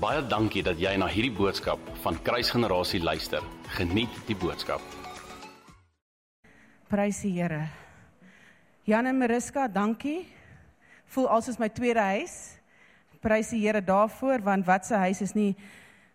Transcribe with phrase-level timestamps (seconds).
[0.00, 3.44] Baie dankie dat jy na hierdie boodskap van Kruisgenerasie luister.
[3.76, 4.80] Geniet die boodskap.
[6.88, 7.66] Prys die Here.
[8.88, 10.22] Jan en Mariska, dankie.
[11.12, 12.56] Voel alsoos my tweede huis.
[13.20, 15.52] Prys die Here daarvoor want wat se huis is nie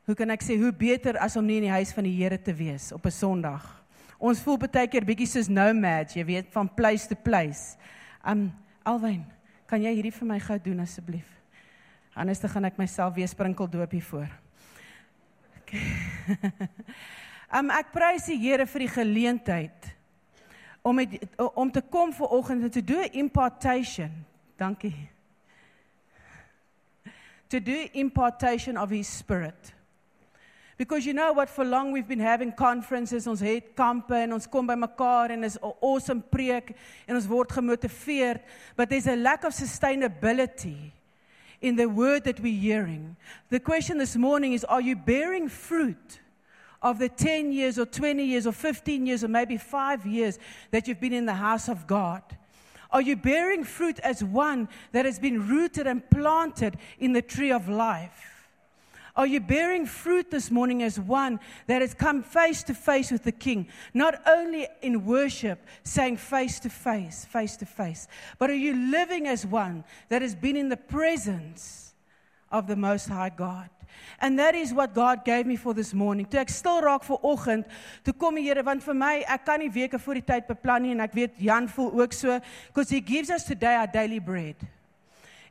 [0.09, 2.41] hoe kan ek sê hoe beter as om nie in die huis van die Here
[2.41, 3.69] te wees op 'n Sondag.
[4.17, 7.77] Ons voel baie keer bietjie soos nomads, jy weet, van place to place.
[8.25, 8.51] Um
[8.83, 9.25] Alwyn,
[9.67, 11.44] kan jy hierdie vir my gou doen asseblief?
[12.15, 14.29] Anders dan gaan ek myself weer sprinkel doop hier voor.
[15.61, 15.83] Okay.
[17.59, 19.91] um ek prys die Here vir die geleentheid
[20.85, 21.17] om met,
[21.59, 24.13] om te kom vir oggend en te doen impartation.
[24.55, 24.95] Dankie.
[27.51, 29.73] To do impartation of his spirit.
[30.77, 34.47] Because you know what for long we've been having conferences, ons het kampe en ons
[34.47, 36.75] kom by mekaar en is 'n awesome preek
[37.07, 38.41] en ons word gemotiveerd,
[38.75, 40.94] but there's a lack of sustainability
[41.65, 43.15] in the word that we're hearing.
[43.49, 46.21] The question this morning is are you bearing fruit?
[46.81, 50.37] of the 10 years or 20 years or 15 years or maybe 5 years
[50.69, 52.21] that you've been in the house of God?
[52.91, 57.51] Are you bearing fruit as one that has been rooted and planted in the tree
[57.51, 58.34] of life?
[59.15, 63.23] Are you bearing fruit this morning as one that has come face to face with
[63.23, 63.67] the King?
[63.93, 69.25] Not only in worship, saying face to face, face to face, but are you living
[69.27, 71.93] as one that has been in the presence
[72.51, 73.69] of the Most High God?
[74.19, 76.25] And that is what God gave me for this morning.
[76.25, 77.67] Toe ek stil raak vir oggend,
[78.03, 80.83] toe kom die Here want vir my, ek kan nie weke voor die tyd beplan
[80.83, 84.19] nie en ek weet Jan voel ook so because he gives us today our daily
[84.19, 84.59] bread.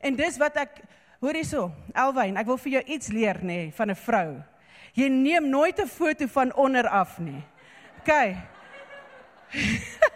[0.05, 0.85] En dis wat ek
[1.21, 4.43] Hoor hierso, Elwyn, ek wil vir jou iets leer nê nee, van 'n vrou.
[4.95, 7.43] Jy neem nooit 'n foto van onder af nie.
[8.01, 8.37] OK.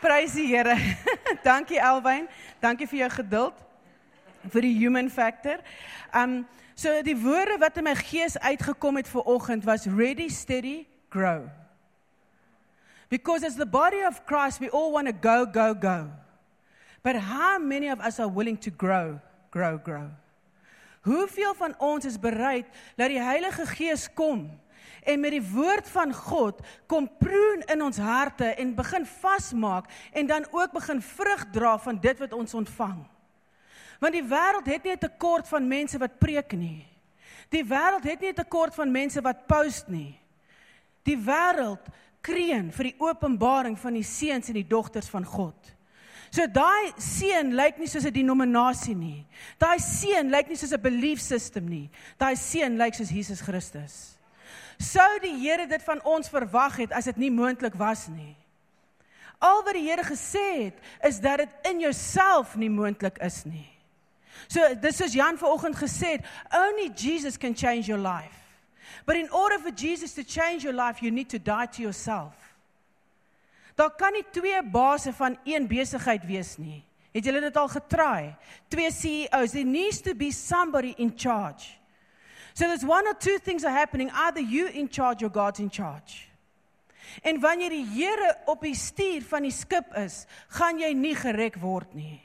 [0.00, 0.76] Prys die Here.
[1.42, 2.28] Dankie Elwyn.
[2.60, 3.54] Dankie vir jou geduld
[4.52, 5.58] vir die human factor.
[6.14, 10.86] Um so die woorde wat in my gees uitgekom het vir oggend was ready steady
[11.08, 11.65] grow.
[13.08, 16.10] Because as the body of Christ, we all want to go, go, go.
[17.02, 20.10] But how many of us are willing to grow, grow, grow?
[21.06, 22.66] Hoeveel van ons is bereid
[22.98, 24.48] dat die Heilige Gees kom
[25.06, 26.58] en met die woord van God
[26.90, 32.00] kom proen in ons harte en begin vasmaak en dan ook begin vrug dra van
[32.02, 33.04] dit wat ons ontvang?
[34.02, 36.86] Want die wêreld het nie 'n tekort van mense wat preek nie.
[37.48, 40.20] Die wêreld het nie 'n tekort van mense wat post nie.
[41.02, 41.86] Die wêreld
[42.26, 45.72] kreun vir die openbaring van die seuns en die dogters van God.
[46.34, 49.24] So daai seun lyk nie soos 'n denominasie nie.
[49.58, 51.90] Daai seun lyk nie soos 'n belief system nie.
[52.18, 54.16] Daai seun lyk soos Jesus Christus.
[54.78, 58.36] Sou die Here dit van ons verwag het as dit nie moontlik was nie.
[59.40, 63.70] Al wat die Here gesê het is dat dit in jouself nie moontlik is nie.
[64.48, 68.45] So dis soos Jan vanoggend gesê het, only Jesus can change your life.
[69.04, 72.34] But in order for Jesus to change your life, you need to die to yourself.
[73.76, 76.84] Daar kan nie twee basse van een besigheid wees nie.
[77.12, 78.34] Het julle dit al getraai?
[78.68, 81.76] Twee CEOs, there needs to be somebody in charge.
[82.54, 85.70] So there's one or two things are happening, either you in charge or God's in
[85.70, 86.28] charge.
[87.22, 91.56] En wanneer die Here op die stuur van die skip is, gaan jy nie gereg
[91.60, 92.20] word nie.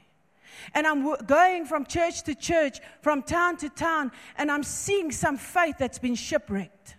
[0.74, 5.38] And I'm going from church to church, from town to town, and I'm seeing some
[5.38, 6.96] faith that's been shipwrecked.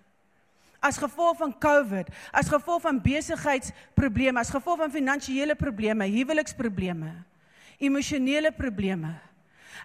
[0.83, 7.13] As gevolg van COVID, as gevolg van besigheidsprobleme, as gevolg van finansiële probleme, huweliksprobleme,
[7.79, 9.15] emosionele probleme.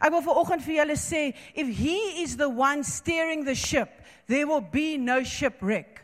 [0.01, 1.21] Ek wil vanoggend vir julle sê,
[1.53, 5.96] if he is the one steering the ship, there will be no shipwreck.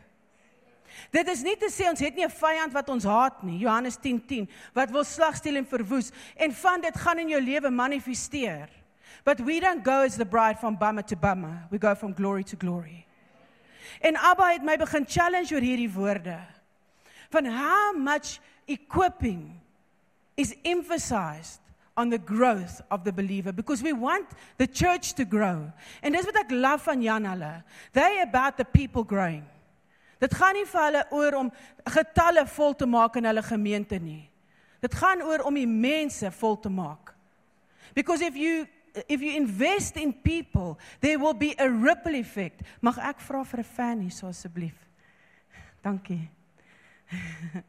[1.10, 3.58] Dit is nie te sê ons het nie 'n vyand wat ons haat nie.
[3.58, 7.40] Johannes 10:10 10, wat wil slag steel en verwoes en van dit gaan in jou
[7.40, 8.68] lewe manifesteer.
[9.24, 11.66] But we don't go as the bride from bummer to bummer.
[11.70, 13.06] We go from glory to glory.
[14.00, 16.38] En Abba het my begin challenge oor hierdie woorde.
[17.30, 19.60] Van how much equipping
[20.36, 21.60] is emphasized
[21.96, 24.26] on the growth of the believer because we want
[24.58, 25.72] the church to grow.
[26.02, 27.62] And dis wat ek love van Jan hulle.
[27.92, 29.44] They about the people growing.
[30.24, 31.50] Dit gaan nie vir hulle oor om
[31.92, 34.30] getalle vol te maak in hulle gemeente nie.
[34.80, 37.12] Dit gaan oor om die mense vol te maak.
[37.94, 38.66] Because if you
[39.08, 42.62] if you invest in people, there will be a ripple effect.
[42.80, 44.76] Mag ek vra vir 'n fan hier so asseblief?
[45.82, 46.30] Dankie.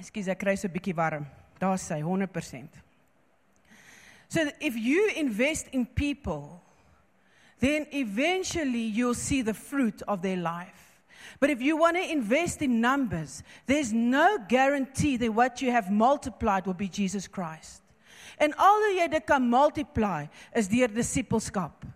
[0.00, 1.26] Ekskuus, ek kry so 'n bietjie warm.
[1.58, 2.82] Daar sê 100%.
[4.28, 6.61] So if you invest in people,
[7.62, 11.00] then eventually you'll see the fruit of their life.
[11.38, 15.88] But if you want to invest in numbers, there's no guarantee that what you have
[15.90, 17.82] multiplied will be Jesus Christ.
[18.38, 20.26] En al hoe jy dit kan multiply
[20.58, 21.86] is deur disippelskap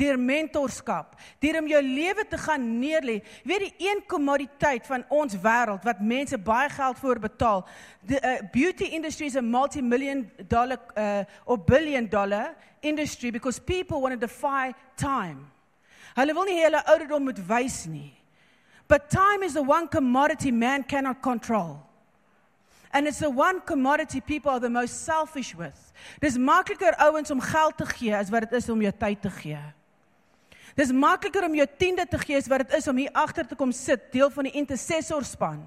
[0.00, 3.18] deur mentorskap, deur om jou lewe te gaan neerlê.
[3.44, 7.64] Weet die een kommoditeit van ons wêreld wat mense baie geld vir betaal.
[8.08, 14.00] The uh, beauty industry is a multi-million dollar uh, or billion dollar industry because people
[14.00, 15.50] want to defy time.
[16.16, 18.12] Hulle wil nie hulle ouderdom moet wys nie.
[18.88, 21.78] But time is the one commodity man cannot control.
[22.92, 25.92] And it's the one commodity people are the most selfish with.
[26.20, 29.30] Dis makliker ouens om geld te gee as wat dit is om jou tyd te
[29.30, 29.60] gee.
[30.74, 33.54] Dis makliker om jou tiende te gee as wat dit is om hier agter te
[33.58, 35.62] kom sit, deel van die intercessorspan.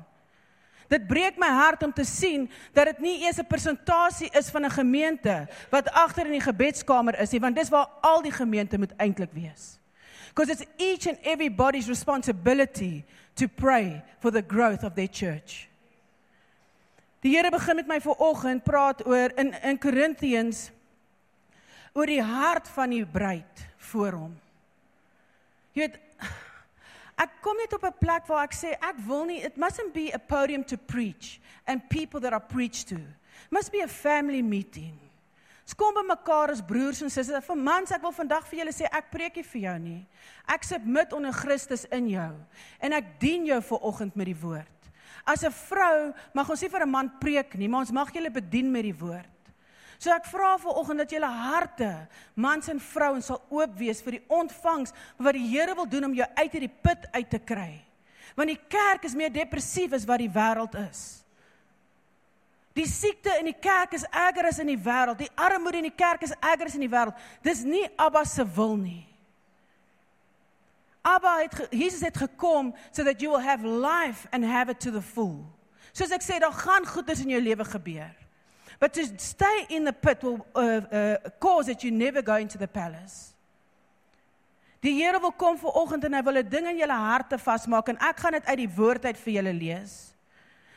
[0.93, 2.45] Dit breek my hart om te sien
[2.75, 7.19] dat dit nie eers 'n persentasie is van 'n gemeente wat agter in die gebedskamer
[7.19, 9.79] is nie, want dis waar al die gemeente moet eintlik wees.
[10.33, 13.03] Because it's each and everybody's responsibility
[13.33, 15.69] to pray for the growth of their church.
[17.21, 20.71] Die Here begin met my vooroggend praat oor in in Korintiëns
[21.93, 24.33] oor die hart van die bruid voor hom.
[25.73, 25.99] Jy weet
[27.17, 30.11] ek kom net op 'n plek waar ek sê ek wil nie it mustn't be
[30.13, 32.95] a podium to preach and people that are preached to.
[32.95, 34.99] It must be a family meeting.
[35.63, 37.45] Ons kom by mekaar as broers en susters.
[37.45, 40.01] Vir mans ek wil vandag vir julle sê ek preek nie vir jou nie.
[40.47, 42.31] Ek submit onder Christus in jou
[42.81, 44.67] en ek dien jou ver oggend met die woord.
[45.25, 48.29] As 'n vrou mag ons nie vir 'n man preek nie, maar ons mag julle
[48.29, 49.32] bedien met die woord.
[50.03, 51.89] So ek vra vir oggend dat julle harte,
[52.35, 56.15] mans en vrouens sal oop wees vir die ontvangs wat die Here wil doen om
[56.17, 57.77] jou uit hierdie put uit te kry.
[58.35, 61.03] Want die kerk is meer depressief as wat die wêreld is.
[62.75, 65.21] Die siekte in die kerk is erger as in die wêreld.
[65.21, 67.23] Die armoede in die kerk is erger as in die wêreld.
[67.45, 69.03] Dis nie Abba se wil nie.
[71.03, 74.91] Abba het Jesus het gekom so that you will have life and have it to
[74.91, 75.45] the full.
[75.93, 78.22] Soos ek sê, daar gaan goeders in jou lewe gebeur.
[78.83, 82.57] But to stay in the pit will uh, uh, cause that you never go into
[82.57, 83.31] the palace.
[84.81, 87.93] Die Here wil kom vir oggend en hy wil 'n ding in julle harte vasmaak
[87.93, 89.93] en ek gaan dit uit die woord uit vir julle lees.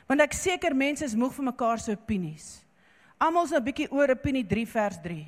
[0.07, 2.63] Want ek seker mense is moeg vir mekaar se opinies.
[3.19, 5.27] Almal is 'n bietjie oor opinie 3 vers 3.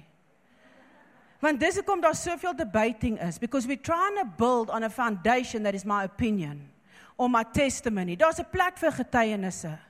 [1.43, 5.65] Want dis hoekom daar soveel debating is because we trying to build on a foundation
[5.65, 6.71] that is my opinion
[7.17, 8.15] or my testimony.
[8.15, 9.88] Daar's 'n plek vir getuienisse.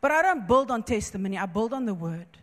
[0.00, 2.38] But I don't build on testimony, I build on the word.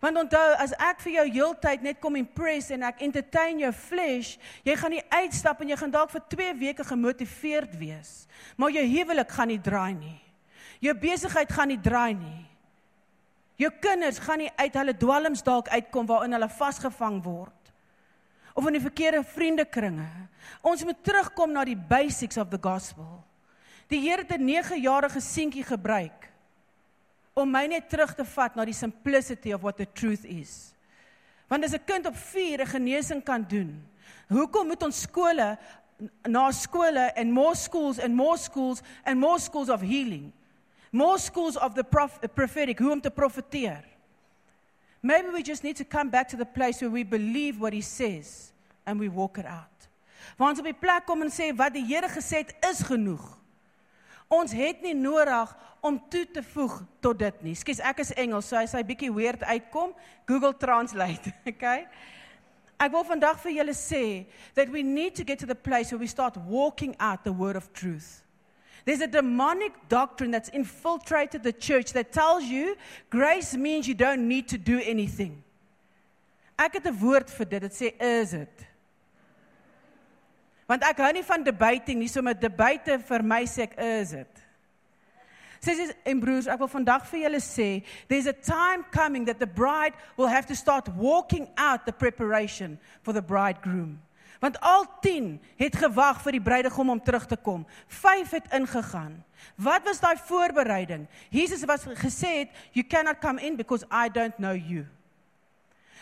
[0.00, 4.34] Want onthou, as ek vir jou heeltyd net kom impress en ek entertain jou flesh,
[4.66, 8.26] jy gaan nie uitstap en jy gaan dalk vir 2 weke gemotiveerd wees.
[8.60, 10.18] Maar jou huwelik gaan nie draai nie.
[10.84, 12.44] Jou besigheid gaan nie draai nie.
[13.56, 17.72] Jou kinders gaan nie uit hulle dwalms dalk uitkom waarin hulle vasgevang word.
[18.52, 20.08] Of in die verkeerde vriendekringe.
[20.60, 23.24] Ons moet terugkom na die basics of the gospel.
[23.88, 26.26] Die Here het 'n 9-jarige seentjie gebruik
[27.36, 30.72] om my net terug te vat na die simplicity of what the truth is.
[31.50, 33.84] Want as 'n kind op 4 'n genesing kan doen,
[34.28, 35.58] hoekom moet ons skole
[36.28, 40.32] na skole en more schools and more schools and more schools of healing?
[40.90, 43.84] More schools of the prof prophetic, hoe om te profeteer.
[45.00, 47.82] Maybe we just need to come back to the place where we believe what he
[47.82, 48.52] says
[48.84, 49.88] and we walk it out.
[50.36, 53.36] Want ons op die plek kom en sê wat die Here gesê het is genoeg.
[54.28, 57.54] Ons het nie nodig om toe te voeg tot dit nie.
[57.54, 59.94] Skus, ek is Engels, so as hy bietjie weird uitkom,
[60.26, 61.86] Google Translate, okay?
[62.76, 66.00] Ek wil vandag vir julle sê that we need to get to the place where
[66.00, 68.22] we start walking out the word of truth.
[68.84, 72.76] There's a demonic doctrine that's infiltrated the church that tells you
[73.10, 75.42] grace means you don't need to do anything.
[76.58, 77.60] Ek het 'n woord vir dit.
[77.60, 78.65] Dit sê is it.
[80.66, 84.16] Want ek hou nie van debating nie, so met debate vir my sê ek is
[84.16, 84.42] dit.
[85.62, 87.68] Sissies en broers, ek wil vandag vir julle sê,
[88.10, 92.76] there's a time coming that the bride will have to start walking out the preparation
[93.02, 93.96] for the bridegroom.
[94.42, 97.64] Want al 10 het gewag vir die bruidegom om terug te kom.
[97.88, 99.14] 5 het ingegaan.
[99.56, 101.06] Wat was daai voorbereiding?
[101.32, 104.84] Jesus was gesê het, you cannot come in because I don't know you.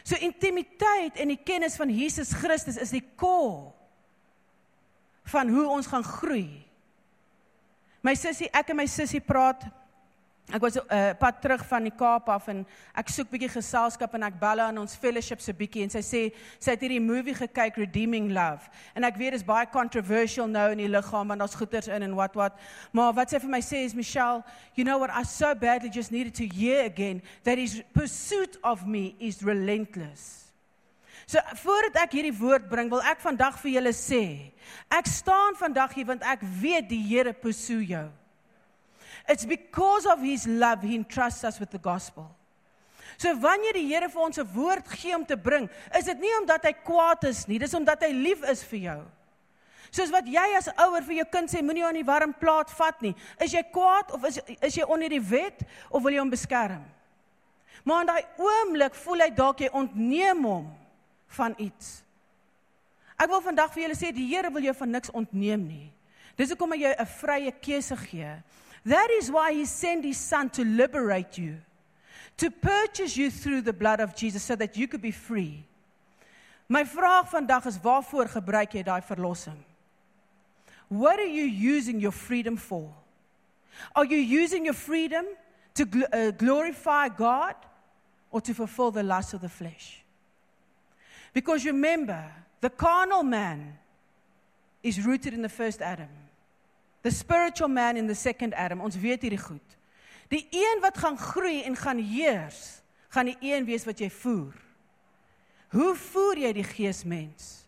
[0.02, 3.73] So intimiteit en die kennis van Jesus Christus is die core
[5.24, 6.64] van hoe ons gaan groei.
[8.04, 9.64] My sussie, ek en my sussie praat.
[10.52, 13.48] Ek was 'n uh, eh, pad terug van die Kaap af en ek soek bietjie
[13.48, 16.20] geselskap en ek bel aan ons fellowship se bietjie en sy sê
[16.60, 18.68] sy het hierdie movie gekyk Redeeming Love.
[18.94, 22.02] En ek weet dit is baie controversial nou in die liggaam want daar's goeters in
[22.02, 22.52] en wat wat.
[22.92, 26.12] Maar wat sy vir my sê is Michelle, you know what I so badly just
[26.12, 30.43] needed to hear again that his pursuit of me is relentless.
[31.26, 34.52] So voordat ek hierdie woord bring, wil ek vandag vir julle sê,
[34.92, 38.06] ek staan vandag hier want ek weet die Here pursue jou.
[39.28, 42.28] It's because of his love he entrusts us with the gospel.
[43.16, 46.34] So wanneer die Here vir ons 'n woord gee om te bring, is dit nie
[46.40, 49.02] omdat hy kwaad is nie, dis omdat hy lief is vir jou.
[49.90, 53.00] Soos wat jy as ouer vir jou kind sê moenie aan die warm plaat vat
[53.00, 53.14] nie.
[53.40, 56.84] Is jy kwaad of is is jy onder die wet of wil jy hom beskerm?
[57.84, 60.83] Maar in daai oomblik voel hy dalk jy ontneem hom
[61.34, 62.02] van iets.
[63.18, 65.92] Ek wil vandag vir julle sê die Here wil jou van niks ontneem nie.
[66.36, 68.42] Dis hoekom hy jou 'n vrye keuse gee.
[68.84, 71.56] That is why he sent his son to liberate you.
[72.38, 75.64] To purchase you through the blood of Jesus so that you could be free.
[76.68, 79.64] My vraag vandag is waarvoor gebruik jy daai verlossing?
[80.88, 82.92] What are you using your freedom for?
[83.94, 85.24] Are you using your freedom
[85.74, 87.54] to gl uh, glorify God
[88.30, 90.03] or to fulfill the lust of the flesh?
[91.34, 92.22] Because remember,
[92.60, 93.76] the carnal man
[94.82, 96.08] is rooted in the first Adam.
[97.02, 98.80] The spiritual man in the second Adam.
[98.80, 99.76] Ons weet hierdie goed.
[100.30, 104.54] Die een wat gaan groei en gaan heers, gaan die een wees wat jy voer.
[105.74, 107.66] Hoe voer jy die geesmens?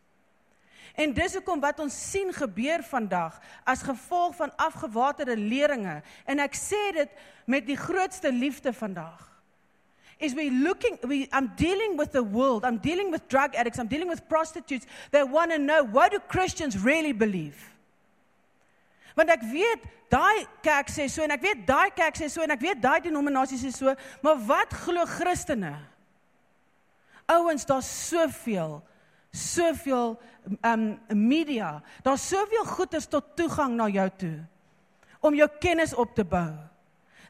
[0.96, 3.34] En dis hoekom wat ons sien gebeur vandag
[3.68, 9.26] as gevolg van afgewaterde leringe en ek sê dit met die grootste liefde vandag
[10.18, 12.64] is we looking we I'm dealing with the world.
[12.64, 13.78] I'm dealing with drug addicts.
[13.78, 14.86] I'm dealing with prostitutes.
[15.10, 17.56] They want to know what do Christians really believe?
[19.16, 22.52] Want ek weet daai kerk sê so en ek weet daai kerk sê so en
[22.52, 25.72] ek weet daai denominasie sê so, maar wat glo Christene?
[27.32, 28.82] Ouens, daar's soveel
[29.36, 30.16] soveel
[30.64, 31.82] um media.
[32.04, 34.36] Daar's soveel goeders tot toegang na jou toe
[35.20, 36.52] om jou kennis op te bou.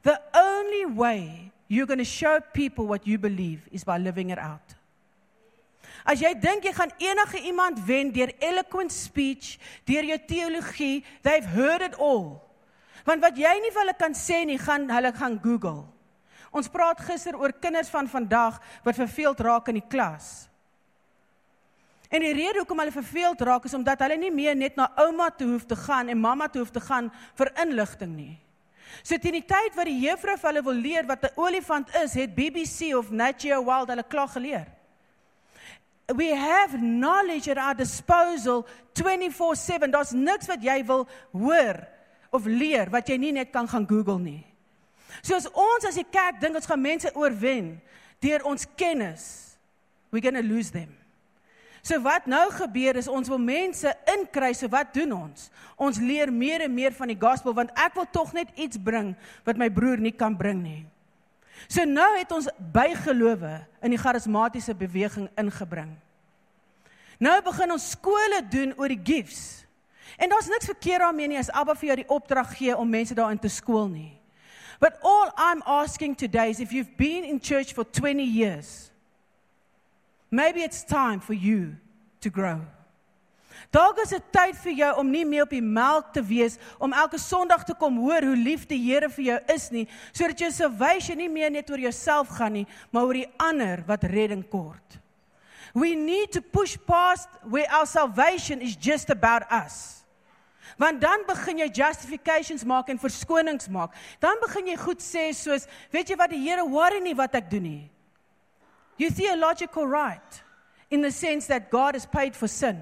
[0.04, 4.38] The only way You're going to show people what you believe is by living it
[4.38, 4.74] out.
[6.06, 9.56] As jy dink jy gaan enige iemand wen deur eloquent speech,
[9.88, 12.38] deur jou teologie, they've heard it all.
[13.06, 15.82] Want wat jy nie vir hulle kan sê nie, gaan hulle gaan Google.
[16.54, 20.46] Ons praat gister oor kinders van vandag wat verveeld raak in die klas.
[22.06, 25.26] En die rede hoekom hulle verveeld raak is omdat hulle nie meer net na ouma
[25.34, 28.34] toe hoef te gaan en mamma toe hoef te gaan vir inligting nie.
[29.02, 32.14] So teen die tyd wat die juffrou vir hulle wil leer wat 'n olifant is,
[32.14, 34.66] het BBC of Nat Geo Wild hulle klaar geleer.
[36.14, 39.90] We have knowledge at our disposal 24/7.
[39.90, 41.86] Daar's niks wat jy wil hoor
[42.30, 44.46] of leer wat jy nie net kan gaan Google nie.
[45.22, 47.80] So as ons as die kerk dink ons gaan mense oorwen
[48.20, 49.56] deur ons kennis,
[50.10, 50.96] we're going to lose them.
[51.86, 55.46] So wat nou gebeur is ons wil mense inkry, so wat doen ons?
[55.78, 59.12] Ons leer meer en meer van die gospel want ek wil tog net iets bring
[59.46, 60.82] wat my broer nie kan bring nie.
[61.70, 65.94] So nou het ons bygelowe in die charismatiese beweging ingebring.
[67.22, 69.62] Nou begin ons skole doen oor die gifts.
[70.18, 73.14] En daar's niks verkeerd daarmee nie as Abba vir jou die opdrag gee om mense
[73.14, 74.10] daarin te skool nie.
[74.82, 78.90] But all I'm asking today is if you've been in church for 20 years,
[80.36, 81.76] Maybe it's time for you
[82.20, 82.60] to grow.
[83.72, 86.92] Dalk is dit tyd vir jou om nie meer op die melk te wees om
[86.92, 90.50] elke Sondag te kom hoor hoe lief die Here vir jou is nie, sodat jou
[90.52, 95.00] salvation nie meer net oor jouself gaan nie, maar oor die ander wat redding kort.
[95.72, 100.04] We need to push past where our salvation is just about us.
[100.76, 103.96] Want dan begin jy justifications maak en verskonings maak.
[104.20, 107.48] Dan begin jy goed sê soos, weet jy wat die Here worry nie wat ek
[107.56, 107.84] doen nie.
[108.96, 110.42] You're theological right
[110.90, 112.80] in the sense that God has paid for sin.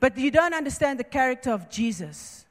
[0.00, 2.44] But you don't understand the character of Jesus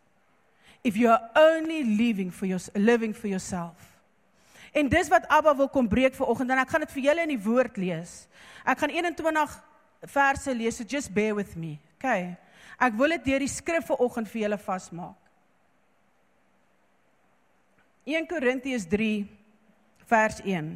[0.84, 3.76] if you are only living for, your, living for yourself.
[4.74, 7.26] En dis wat Abba wil kom breek vir oggend en ek gaan dit vir julle
[7.28, 8.14] in die woord lees.
[8.66, 9.58] Ek gaan 21
[10.10, 11.78] verse lees, so just bear with me.
[12.00, 12.34] Okay.
[12.82, 15.20] Ek wil dit deur die skrif vir oggend vir julle vasmaak.
[18.10, 19.12] 1 Korintiërs 3
[20.10, 20.74] vers 1.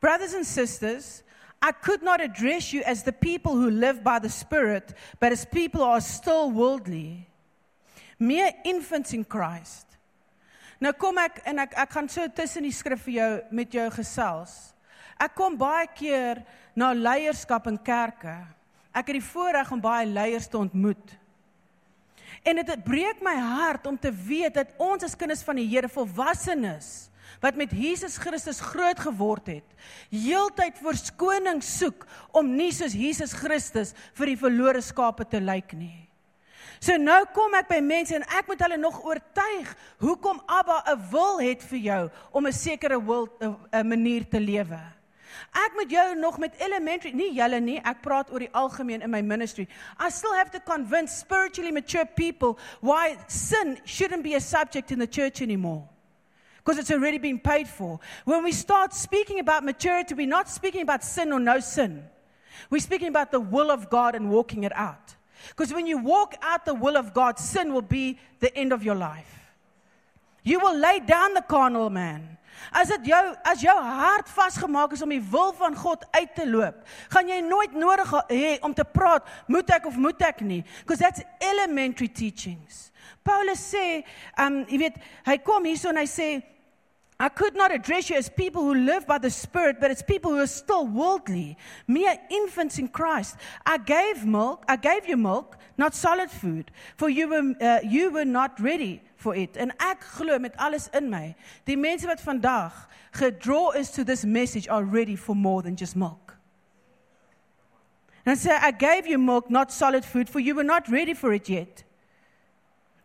[0.00, 1.22] Brothers and sisters,
[1.62, 5.44] I could not address you as the people who live by the Spirit, but as
[5.44, 7.26] people who are still worldly,
[8.18, 9.84] mere infants in Christ.
[10.78, 13.86] Nou kom ek en ek ek gaan so tussen die skrif vir jou met jou
[13.94, 14.52] gesels.
[15.16, 16.42] Ek kom baie keer
[16.76, 18.36] na leierskap in kerke.
[18.92, 21.16] Ek het die voorreg om baie leiers te ontmoet.
[22.44, 25.88] En dit breek my hart om te weet dat ons as kinders van die Here
[25.88, 29.76] volwassenes is wat met Jesus Christus groot geword het,
[30.10, 36.06] heeltyd verskoning soek om nie soos Jesus Christus vir die verlore skape te lyk nie.
[36.80, 39.70] So nou kom ek by mense en ek moet hulle nog oortuig
[40.02, 44.80] hoekom Abba 'n wil het vir jou om 'n sekere wil 'n manier te lewe.
[45.52, 49.10] Ek moet jou nog met elementary, nie julle nie, ek praat oor die algemeen in
[49.10, 49.68] my ministry.
[49.98, 54.98] I still have to convince spiritually mature people why sin shouldn't be a subject in
[54.98, 55.88] the church anymore.
[56.66, 58.00] Because it's already been paid for.
[58.24, 62.02] When we start speaking about maturity, we're not speaking about sin or no sin.
[62.70, 65.14] We're speaking about the will of God and walking it out.
[65.50, 68.82] Because when you walk out the will of God, sin will be the end of
[68.82, 69.32] your life.
[70.42, 72.36] You will lay down the carnal man.
[72.72, 76.46] As dit jou as jou hart vasgemaak is om die wil van God uit te
[76.48, 76.82] loop,
[77.12, 80.98] gaan jy nooit nodig hê om te praat moet ek of moet ek nie, because
[80.98, 82.90] that's elementary teachings.
[83.22, 84.02] Paulus sê,
[84.40, 86.30] um jy weet, hy kom hierso en hy sê
[87.18, 90.32] I could not address you as people who live by the Spirit, but as people
[90.32, 91.56] who are still worldly,
[91.86, 93.36] mere infants in Christ.
[93.64, 98.10] I gave milk, I gave you milk, not solid food, for you were, uh, you
[98.10, 99.56] were not ready for it.
[99.56, 102.72] En ek glo met alles in my, die mense wat vandag
[103.16, 106.36] gedraw is to this message are ready for more than just milk.
[108.26, 111.14] And I say, I gave you milk, not solid food, for you were not ready
[111.14, 111.84] for it yet.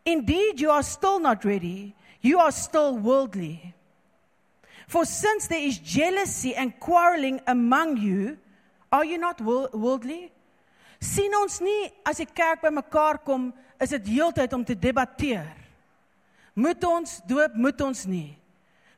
[0.05, 1.95] Indeed, you are still not ready.
[2.21, 3.73] You are still worldly.
[4.91, 8.37] For since there is jealousy and quarreling among you,
[8.91, 10.31] are you not worldly?
[11.01, 13.49] sien ons nie as die kerk bymekaar kom,
[13.81, 15.49] is dit heeltyd om te debatteer.
[16.53, 18.37] Moet ons doop, moet ons nie.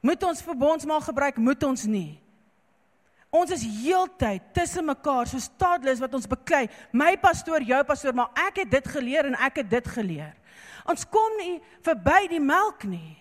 [0.04, 2.20] Moet ons verbondsmaal gebruik, moet ons nie.
[3.34, 6.68] Ons is heeltyd tussen mekaar so stadlus wat ons beklei.
[6.92, 10.36] My pastoor, jou pastoor, maar ek het dit geleer en ek het dit geleer.
[10.90, 13.16] Ons kom nie verby die melk nie.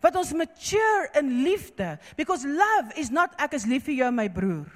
[0.00, 4.28] Wat ons mature in liefde because love is not ek is lief vir jou my
[4.30, 4.68] broer.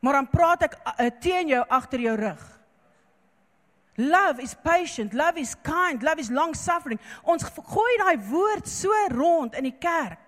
[0.00, 2.44] Maar dan praat ek uh, teen jou agter jou rug.
[3.96, 7.00] Love is patient, love is kind, love is long suffering.
[7.24, 10.20] Ons gooi daai woord so rond in die kerk.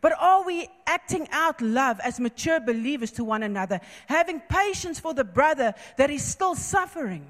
[0.00, 5.12] But are we acting out love as mature believers to one another, having patience for
[5.12, 7.26] the brother that is still suffering,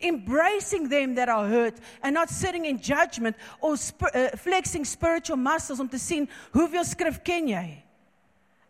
[0.00, 5.36] embracing them that are hurt and not sitting in judgment or sp uh, flexing spiritual
[5.36, 7.66] muscles om te sien hoeveel skrif ken jy?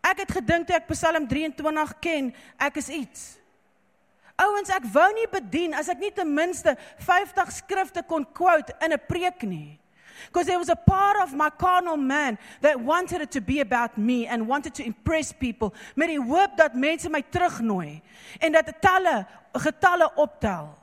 [0.03, 3.21] Ek het gedink ek Psalm 23 ken, ek is iets.
[4.41, 6.73] Ouens, ek wou nie bedien as ek nie ten minste
[7.05, 9.79] 50 skrifte kon quote in 'n preek nie.
[10.27, 13.97] Because there was a part of my carnal man that wanted it to be about
[13.97, 15.73] me and wanted to impress people.
[15.95, 18.01] Met die hoop dat mense my terugnooi
[18.39, 20.82] en dat talle getalle optel.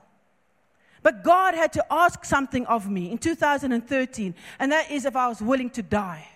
[1.03, 5.29] But God had to ask something of me in 2013 and that is if I
[5.29, 6.27] was willing to die.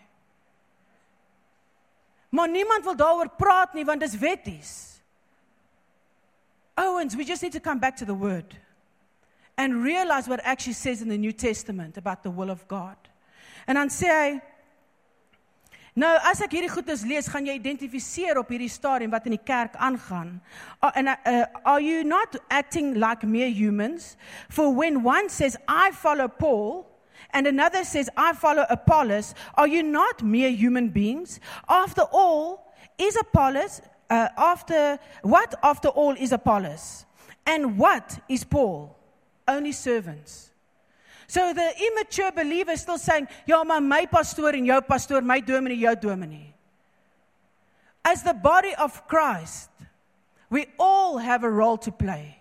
[2.35, 5.01] Maar niemand wil daaroor praat nie want dis wetties.
[6.77, 8.57] Owens, we just need to come back to the word
[9.57, 12.97] and realize what actually says in the New Testament about the will of God.
[13.67, 14.41] En dan sê hy
[15.95, 19.45] Nou, as ek hierdie goedes lees, gaan jy identifiseer op hierdie stadium wat in die
[19.47, 20.41] kerk aangaan.
[20.83, 24.17] Uh, and uh, are you not acting like mere humans?
[24.51, 26.83] For when one says I follow Paul
[27.31, 31.39] and another says I follow Apollos, are you not mere human beings?
[31.69, 33.81] After all, is Apollos
[34.11, 37.07] uh, after what after all is Apollos
[37.47, 38.97] and what is Paul?
[39.47, 40.51] Only servants.
[41.27, 45.41] So the immature believer is still saying, "Ja, maar my pastoor en jou pastoor, my
[45.41, 46.55] dominee, jou dominee."
[48.05, 49.71] As the body of Christ,
[50.51, 52.39] we all have a role to play.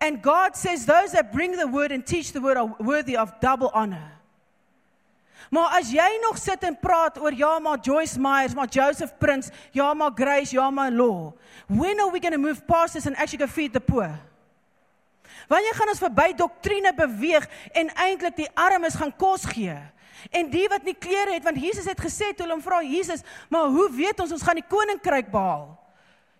[0.00, 3.38] And God says those that bring the word and teach the word are worthy of
[3.40, 4.12] double honor.
[5.50, 9.50] Maar as jy nog sit en praat oor ja maar Joyce Myers, maar Joseph Prince,
[9.70, 11.32] ja maar Grace, ja maar Law.
[11.66, 14.18] When are we going to move past this and actually go feed the poor?
[15.48, 19.76] Wanneer gaan ons verby doktrine beweeg en eintlik die armes gaan kos gee?
[20.30, 23.24] En die wat nie klere het want Jesus het gesê toe hulle hom vra Jesus,
[23.50, 25.72] maar hoe weet ons ons gaan die koninkryk behaal?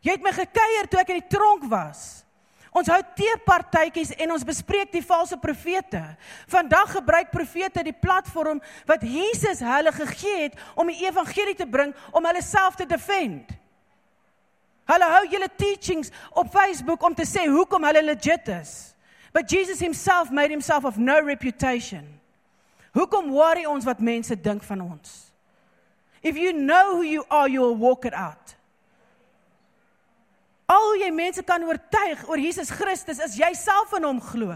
[0.03, 2.23] Jy het my gekuier toe ek in die tronk was.
[2.73, 6.01] Ons hou teepartytjies en ons bespreek die valse profete.
[6.49, 11.93] Vandag gebruik profete die platform wat Jesus hulle gegee het om die evangelie te bring
[12.11, 13.53] om hulle self te defend.
[14.89, 18.73] Hulle hou julle teachings op Facebook om te sê hoekom hulle legit is.
[19.33, 22.21] But Jesus himself made himself of no reputation.
[22.95, 25.33] Hoekom worry ons wat mense dink van ons?
[26.23, 28.55] If you know who you are, you will walk it out.
[30.69, 34.55] Al hoe jy mense kan oortuig oor Jesus Christus is jy self in hom glo.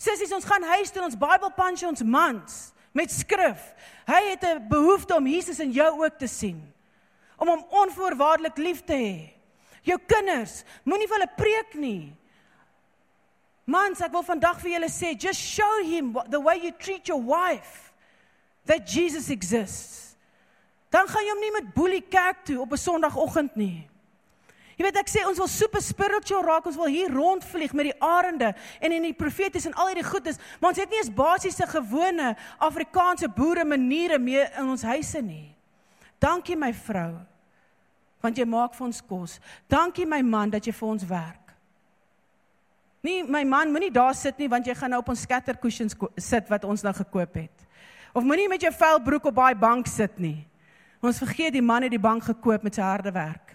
[0.00, 2.58] Sissies, ons gaan huis toe ons Bybel punch ons mans
[2.96, 3.60] met skrif.
[4.08, 6.60] Hy het 'n behoefte om Jesus in jou ook te sien.
[7.36, 9.30] Om hom onvoorwaardelik lief te hê.
[9.82, 12.12] Jou kinders, moenie vir hulle preek nie.
[13.70, 17.20] Mans, ek wil vandag vir julle sê, just show him the way you treat your
[17.22, 17.92] wife
[18.66, 20.16] that Jesus exists.
[20.90, 23.86] Dan gaan jy hom nie met boelie kerk toe op 'n Sondagoggend nie.
[24.80, 28.00] Jy weet ek sê ons wil super spiritual raak, ons wil hier rondvlieg met die
[28.00, 31.66] arende en in die profeties en al hierdie goedes, maar ons het nie eens basiese
[31.66, 35.54] gewone Afrikaanse boere maniere meer in ons huise nie.
[36.18, 37.12] Dankie my vrou.
[38.20, 39.38] Want jy maak vir ons kos.
[39.68, 41.39] Dankie my man dat jy vir ons werk.
[43.00, 45.96] Nee, my man, moenie daar sit nie want jy gaan nou op ons scatter cushions
[46.20, 47.66] sit wat ons nou gekoop het.
[48.12, 50.44] Of moenie met jou vuil broek op daai bank sit nie.
[51.00, 53.54] Ons vergeet die man het die bank gekoop met sy harde werk.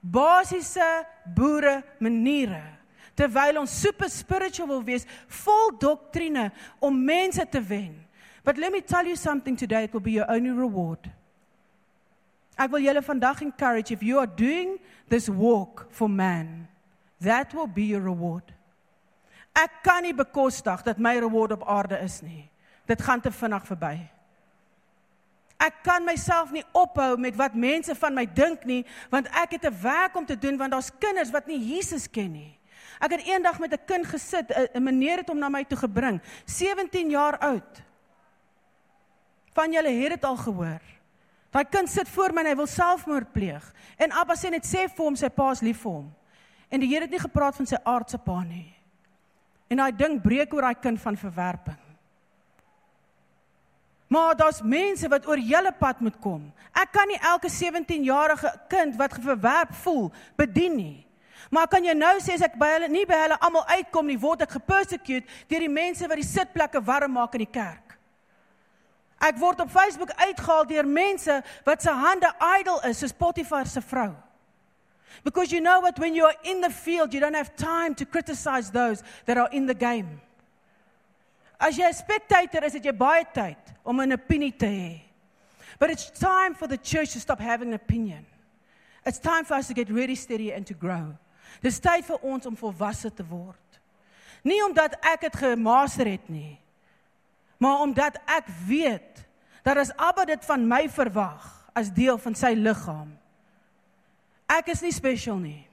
[0.00, 2.76] Basiese boere maniere
[3.16, 5.06] terwyl ons super spiritual wil wees,
[5.44, 6.50] vol doktrine
[6.84, 7.94] om mense te wen.
[8.44, 11.08] But let me tell you something today it will be your only reward.
[12.56, 14.76] Ek wil julle vandag encourage if you are doing
[15.08, 16.68] this walk for man,
[17.20, 18.52] that will be your reward.
[19.56, 22.44] Ek kan nie bekostig dat my reward op aarde is nie.
[22.84, 23.94] Dit gaan te vinnig verby.
[25.56, 29.64] Ek kan myself nie ophou met wat mense van my dink nie, want ek het
[29.64, 32.58] 'n werk om te doen want daar's kinders wat nie Jesus ken nie.
[33.00, 36.20] Ek het eendag met 'n kind gesit, 'n meneer het hom na my toe gebring,
[36.44, 37.82] 17 jaar oud.
[39.54, 40.80] Van julle het dit al gehoor.
[41.50, 43.74] Daai kind sit voor my en hy wil selfmoord pleeg.
[43.96, 46.14] En Abba sê net sê vir hom sy pa's lief vir hom.
[46.68, 48.75] En die Here het nie gepraat van sy aardse pa nie.
[49.68, 51.80] En daai ding breek oor daai kind van verwerping.
[54.06, 56.44] Maar daar's mense wat oor julle pad moet kom.
[56.70, 61.06] Ek kan nie elke 17-jarige kind wat verwerp voel bedien nie.
[61.50, 64.18] Maar kan jy nou sê as ek by hulle nie by hulle almal uitkom nie,
[64.18, 67.96] word ek gepersecute deur die mense wat die sitplekke warm maak in die kerk.
[69.22, 73.80] Ek word op Facebook uitgehaal deur mense wat se hande idle is, soos Potifar se
[73.80, 74.12] vrou.
[75.24, 78.04] Because you know what when you are in the field, you don't have time to
[78.04, 80.20] criticize those that are in the game.
[81.58, 85.02] As jy 'n spectator is, het jy baie tyd om 'n opinie te hê.
[85.78, 88.26] But it's time for the church to stop having an opinion.
[89.04, 91.16] It's time for us to get really steady and to grow.
[91.62, 93.80] Dis tyd vir ons om volwasse te word.
[94.44, 96.58] Nie omdat ek dit gemaster het nie,
[97.58, 99.24] maar omdat ek weet
[99.64, 103.10] dat as Abba dit van my verwag as deel van sy liggaam,
[104.48, 105.66] ek is nie special nie.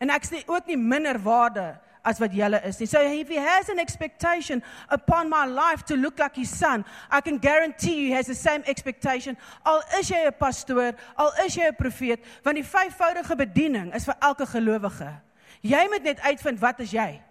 [0.00, 2.86] En ek is nie ook nie minder waarde as wat julle is nie.
[2.86, 7.20] So if he has an expectation upon my life to look like his son, I
[7.20, 11.54] can guarantee you he has the same expectation al is jy 'n pastoor, al is
[11.54, 15.20] jy 'n profeet, want die vyfvoudige bediening is vir elke gelowige.
[15.62, 17.22] Jy moet net uitvind wat is jy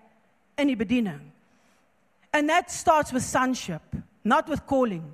[0.57, 1.31] in die bediening.
[2.33, 3.81] And that starts with sonship,
[4.23, 5.13] not with calling.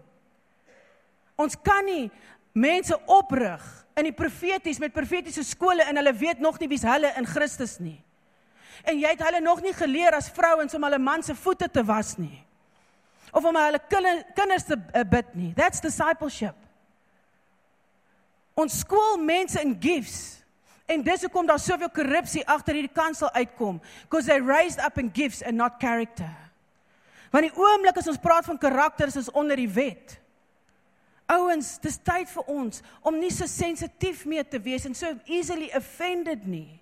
[1.36, 2.12] Ons kan nie
[2.54, 3.62] mense oprig
[3.98, 7.80] in die profeties met profetiese skole en hulle weet nog nie wie's hulle in Christus
[7.82, 7.98] nie
[8.88, 11.84] en jy het hulle nog nie geleer as vrouens om hulle man se voete te
[11.86, 12.44] was nie.
[13.32, 14.78] Of om hulle kinders te
[15.12, 15.52] bid nie.
[15.58, 16.56] That's discipleship.
[18.58, 20.38] Ons skool mense in gifts.
[20.88, 25.12] En dis hoekom daar soveel korrupsie agter hierdie kansel uitkom, because they raised up in
[25.14, 26.32] gifts and not character.
[27.34, 30.16] Want die oomblik as ons praat van karakter is ons onder die wet.
[31.28, 35.68] Ouens, dis tyd vir ons om nie so sensitief mee te wees en so easily
[35.76, 36.80] offended nie.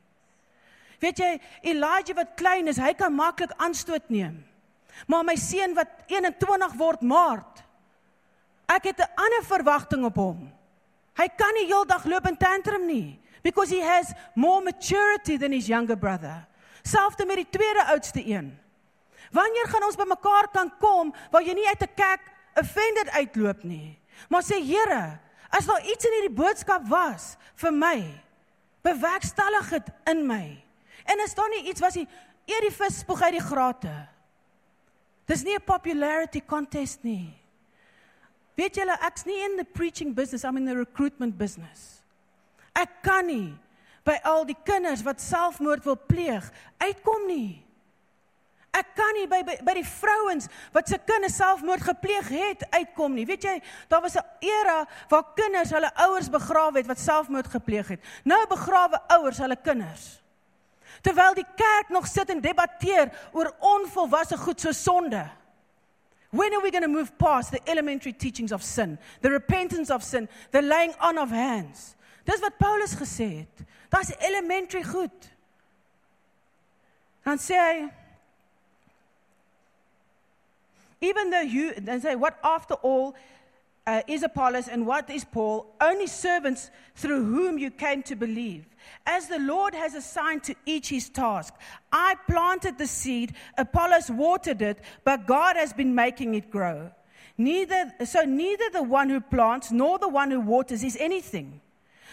[1.02, 1.32] Weet jy,
[1.72, 4.38] Elijah wat klein is, hy kan maklik aanstoot neem.
[5.08, 7.64] Maar my seun wat 21 word Maart,
[8.70, 10.52] ek het 'n ander verwagting op hom.
[11.18, 15.68] Hy kan nie heeldag loop in tantrum nie because he has more maturity than his
[15.68, 16.48] younger brother.
[16.84, 18.60] Selfs met die tweede oudste een.
[19.32, 22.22] Wanneer gaan ons bymekaar kan kom waar jy nie uit 'n kerk
[22.56, 23.98] offended uitloop nie,
[24.30, 27.98] maar sê Here, as daar iets in hierdie boodskap was vir my,
[28.86, 30.64] bewerkstellig dit in my.
[31.06, 32.06] En is daar nie iets was hy
[32.50, 33.94] eer die vis spoeg uit die grate.
[35.26, 37.34] Dis nie 'n popularity contest nie.
[38.56, 42.02] Weet julle, ek's nie in the preaching business, I'm in the recruitment business.
[42.74, 43.58] Ek kan nie
[44.04, 47.65] by al die kinders wat selfmoord wil pleeg uitkom nie.
[48.76, 53.16] Ek kan nie by by, by die vrouens wat se kinders selfmoord gepleeg het uitkom
[53.16, 53.26] nie.
[53.26, 53.56] Weet jy,
[53.88, 58.02] daar was 'n era waar kinders hulle ouers begrawe het wat selfmoord gepleeg het.
[58.24, 60.26] Nou begrawe ouers hulle kinders
[61.06, 65.30] terwyl die kerk nog sit en debatteer oor onvolwasse goed so sonde.
[66.32, 70.04] When are we going to move past the elementary teachings of sin, the repentance of
[70.04, 71.96] sin, the laying on of hands?
[72.24, 73.68] Dis wat Paulus gesê het.
[73.90, 75.30] Dis elementary goed.
[77.24, 77.78] Dan sê hy
[81.06, 83.16] even though you then say what after all
[83.88, 85.68] uh, is Apollos and what is Paul?
[85.80, 88.66] Only servants through whom you came to believe.
[89.06, 91.54] As the Lord has assigned to each his task.
[91.92, 96.92] I planted the seed, Apollos watered it, but God has been making it grow.
[97.38, 101.62] Neither so neither the one who plants nor the one who waters is anything,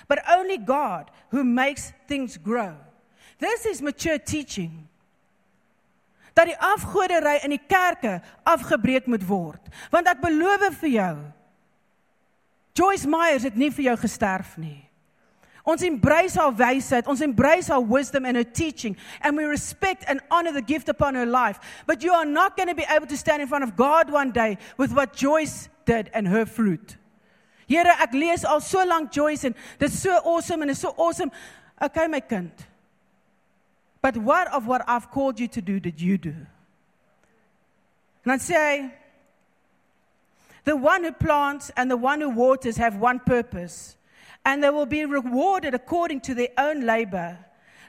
[0.09, 2.77] but only God who makes things grow.
[3.39, 4.89] This is mature teaching.
[6.33, 9.73] Dat die afgoderry in die kerke afgebreek moet word.
[9.93, 11.15] Want ek beloof vir jou
[12.73, 14.81] Joyce Myers het nie vir jou gesterf nie.
[15.63, 20.21] Ons embrace haar wysheid, ons embrace her wisdom and her teaching and we respect and
[20.31, 21.61] honor the gift upon her life.
[21.87, 24.33] But you are not going to be able to stand in front of God one
[24.33, 26.97] day with what Joyce did and her fruit.
[27.69, 30.95] Here ek lees al so lank Joyce en dit is so awesome en is so
[30.97, 31.31] awesome.
[31.81, 32.53] Okay my kind.
[34.03, 36.35] But what of what I've called you to do did you do?
[38.25, 38.93] And I'd say
[40.65, 43.97] the one who plants and the one who waters have one purpose
[44.45, 47.39] and they will be rewarded according to their own labor.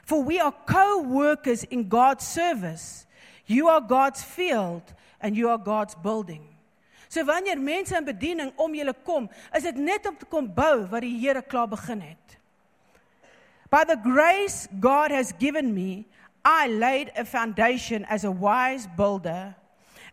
[0.04, 3.06] For we are co workers in God's service.
[3.46, 4.82] You are God's field
[5.20, 6.48] and you are God's building.
[7.08, 10.86] So wanneer mense in bediening om julle kom, is dit net om te kom bou
[10.90, 12.23] wat die Here klaar begin het.
[13.74, 16.06] By the grace God has given me,
[16.44, 19.56] I laid a foundation as a wise builder,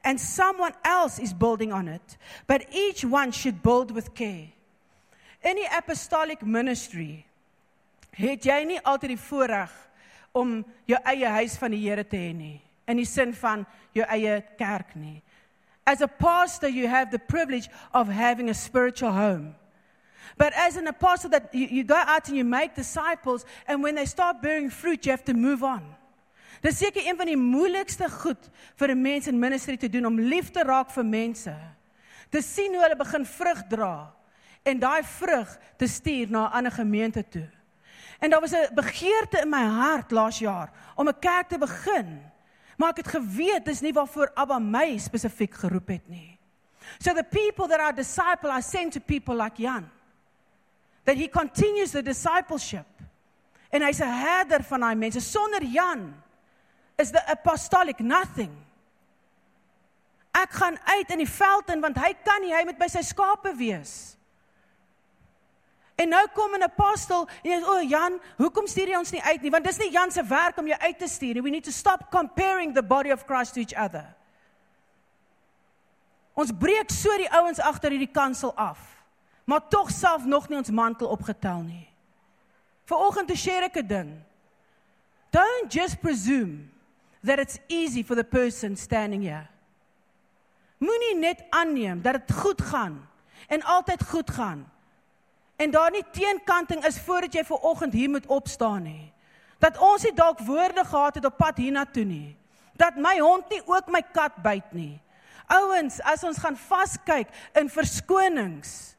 [0.03, 2.17] and someone else is building on it.
[2.47, 4.47] But each one should build with care.
[5.43, 7.23] In die apostolic ministry
[8.17, 9.77] het jy nie altyd die voorreg
[10.33, 12.57] om jou eie huis van die Here te hê nie
[12.89, 15.21] in die sin van jou eie kerk nie.
[15.85, 19.53] As a pastor you have the privilege of having a spiritual home.
[20.37, 23.95] But as an apostle that you, you go out and you make disciples and when
[23.95, 25.81] they start bearing fruit you have to move on.
[26.61, 30.19] Dis seker een van die moeilikste goed vir 'n mens in ministry te doen om
[30.19, 31.55] lief te raak vir mense.
[32.29, 34.13] Te sien hoe hulle begin vrug dra
[34.63, 37.49] en daai vrug te stuur na 'n ander gemeente toe.
[38.19, 42.21] En daar was 'n begeerte in my hart laas jaar om 'n kerk te begin.
[42.77, 46.39] Maar ek het geweet dis nie waarvoor Abba my spesifiek geroep het nie.
[46.99, 49.89] So the people that are disciple are sent to people like Jan.
[51.05, 52.85] That he continues the discipleship.
[53.71, 55.21] En hy's 'n herder van daai mense.
[55.21, 56.23] Sonder Jan
[56.97, 58.51] is the apostolic nothing.
[60.31, 63.01] Ek gaan uit in die veld in want hy kan nie, hy moet by sy
[63.01, 64.17] skape wees.
[65.99, 69.23] En nou kom 'n apostel en jy sê, "O Jan, hoekom stuur jy ons nie
[69.23, 69.51] uit nie?
[69.51, 71.41] Want dis nie Jan se werk om jou uit te stuur nie.
[71.41, 74.15] We need to stop comparing the body of Christ to each other."
[76.33, 79.00] Ons breek so die ouens agter hierdie kansel af.
[79.43, 81.87] Maar tog self nog nie ons mantel opgetel nie.
[82.85, 84.11] Vanoggend te share ek 'n ding.
[85.29, 86.69] Don't just presume
[87.23, 89.47] that it's easy for the person standing here.
[90.77, 93.07] Moenie net aanneem dat dit goed gaan
[93.47, 94.71] en altyd goed gaan
[95.55, 99.13] en daar nie teenkanting is voordat jy ver oggend hier moet opstaan nie.
[99.61, 102.37] Dat ons nie dalk woorde gehad het op pad hiernatoe nie.
[102.73, 104.97] Dat my hond nie ook my kat byt nie.
[105.47, 108.95] Ouens, as ons gaan vaskyk in verskonings,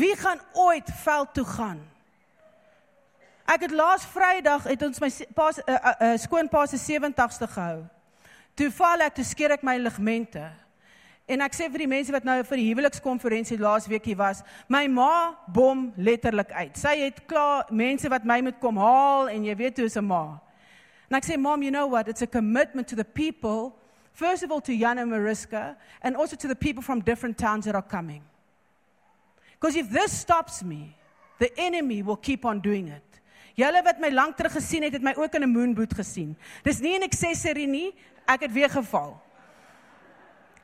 [0.00, 1.80] wie gaan ooit veld toe gaan?
[3.50, 7.48] Ek het laas Vrydag het ons my pa se uh, uh, uh, skoonpa se 70ste
[7.50, 7.80] gehou.
[8.54, 10.44] Toe val ek, toe skeer ek my ligamente.
[11.30, 14.42] En ek sê vir die mense wat nou vir die huwelikskonferensie laas week hier was,
[14.68, 16.78] my ma bom letterlik uit.
[16.78, 20.06] Sy het klaar mense wat my moet kom haal en jy weet hoe is 'n
[20.06, 20.40] ma.
[21.10, 22.08] En ek sê mom, you know what?
[22.08, 23.74] It's a commitment to the people,
[24.12, 27.74] first of all to Jana Mariska and also to the people from different towns that
[27.74, 28.22] are coming.
[29.60, 30.96] Because if this stops me,
[31.38, 33.04] the enemy will keep on doing it.
[33.58, 36.36] Julle wat my lank terug gesien het, het my ook in 'n moonboot gesien.
[36.62, 37.94] Dis nie 'n accessory nie,
[38.26, 39.20] ek het weer geval.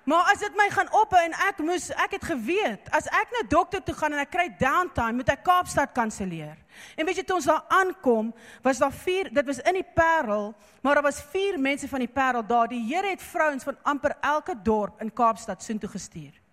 [0.06, 3.48] Maar as dit my gaan ophou en ek moes ek het geweet as ek na
[3.48, 6.56] dokter toe gaan en ek kry downtime moet ek Kaapstad kanselleer.
[6.96, 10.54] En weet jy toe ons daar aankom, was daar vier, dit was in die Parel,
[10.80, 12.68] maar daar was vier mense van die Parel daar.
[12.68, 16.45] Die Here het vrouens van amper elke dorp in Kaapstad soontoe gestuur.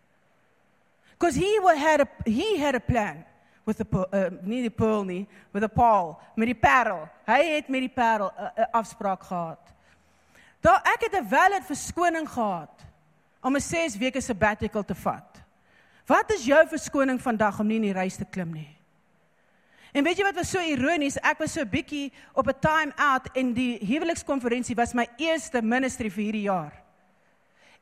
[1.24, 3.24] Because he had a he had a plan
[3.66, 7.08] with the uh, nie die Pearl nie, with the Paul, met die Parel.
[7.24, 9.72] Hy het met die Parel 'n uh, uh, afspraak gehad.
[10.60, 12.76] Daar ek het 'n valid verskoning gehad
[13.42, 15.40] om 'n 6 weke sabbatical te vat.
[16.06, 18.78] Wat is jou verskoning vandag om nie in die reis te klim nie?
[19.94, 21.18] En weet jy wat was so ironies?
[21.24, 26.10] Ek was so bietjie op 'n time out en die huwelikskonferensie was my eerste ministry
[26.10, 26.83] vir hierdie jaar.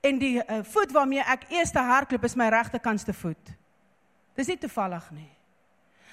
[0.02, 3.54] En die uh, voet waarmee ek eerste hardloop is my regterkantste voet.
[4.36, 5.30] Dis nie toevallig nie.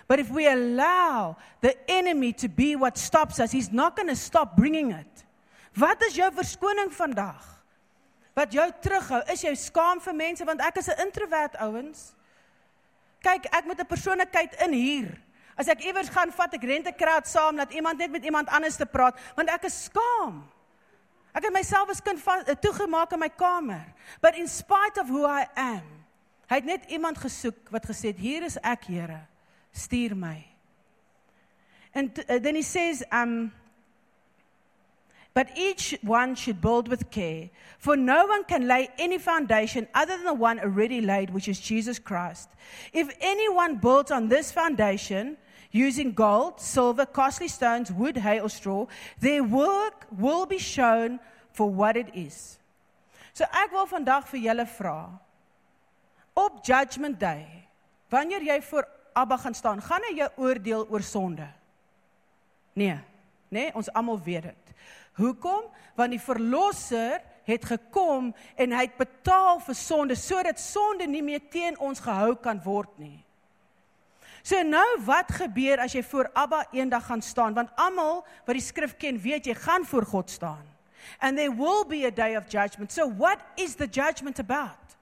[0.09, 4.17] But if we allow the enemy to be what stops us, he's not going to
[4.17, 5.25] stop bringing it.
[5.77, 7.59] Wat is jou verskoning vandag?
[8.39, 9.23] wat jou terughou?
[9.33, 12.15] Is jy skaam vir mense want ek is 'n introwert ouens?
[13.23, 15.09] Kyk, ek moet 'n persoonlikheid in hier.
[15.59, 18.87] As ek iewers gaan vat ek rentekraat saam dat iemand net met iemand anders te
[18.87, 20.47] praat want ek is skaam.
[21.35, 22.19] Ek het myself as kind
[22.63, 23.85] toegemaak in my kamer.
[24.21, 25.99] But in spite of who I am,
[26.49, 29.21] Hy het net iemand gesoek wat gesê het hier is ek Here,
[29.73, 30.41] stuur my.
[31.93, 33.53] And uh, then he says um
[35.35, 40.17] But each one should build with care, for no one can lay any foundation other
[40.17, 42.49] than the one already laid, which is Jesus Christ.
[42.93, 45.37] If anyone builds on this foundation
[45.71, 48.87] using gold, silver, costly stones, wood, hay, or straw,
[49.21, 51.21] their work will be shown
[51.53, 52.59] for what it is.
[53.33, 55.01] So ek wil vandag vir julle vra
[56.39, 57.47] op judgment day,
[58.11, 58.87] wanneer jy voor
[59.19, 61.47] Abba gaan staan, gaan hy jou oordeel oor sonde?
[62.79, 62.99] Nee,
[63.51, 64.75] nee, ons almal weet dit.
[65.19, 65.67] Hoekom?
[65.99, 71.43] Want die verlosser het gekom en hy het betaal vir sonde sodat sonde nie meer
[71.51, 73.19] teen ons gehou kan word nie.
[74.49, 77.57] So nou wat gebeur as jy voor Abba eendag gaan staan?
[77.57, 80.65] Want almal wat die skrif ken, weet jy gaan voor God staan.
[81.21, 82.93] And there will be a day of judgment.
[82.93, 84.97] So what is the judgment about?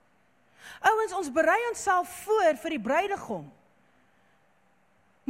[0.83, 3.47] Ouens, ons berei onsself voor vir die bruidegom.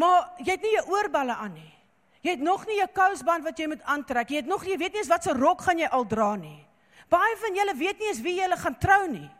[0.00, 1.72] Maar jy het nie jou oorballe aan nie.
[2.24, 4.29] Jy het nog nie 'n kousband wat jy moet aantrek.
[4.29, 6.35] Jy het nog nie, jy weet nie eens wat se rok gaan jy al dra
[6.37, 6.66] nie.
[7.09, 9.31] Baie van julle weet nie eens wie julle gaan trou nie.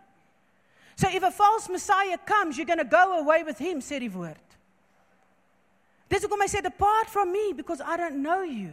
[0.97, 4.11] So if a false messiah comes, you're going to go away with him, sê die
[4.11, 4.56] woord.
[6.09, 8.73] Dis hoekom hy sê depart from me because I don't know you.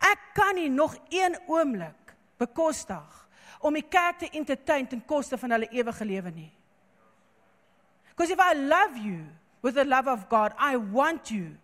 [0.00, 3.28] Ek kan nie nog een oomblik bekostig
[3.60, 6.52] om die kerk te entertain ten koste van hulle ewige lewe nie.
[8.14, 9.26] Because if I love you
[9.62, 11.56] with the love of God, I want you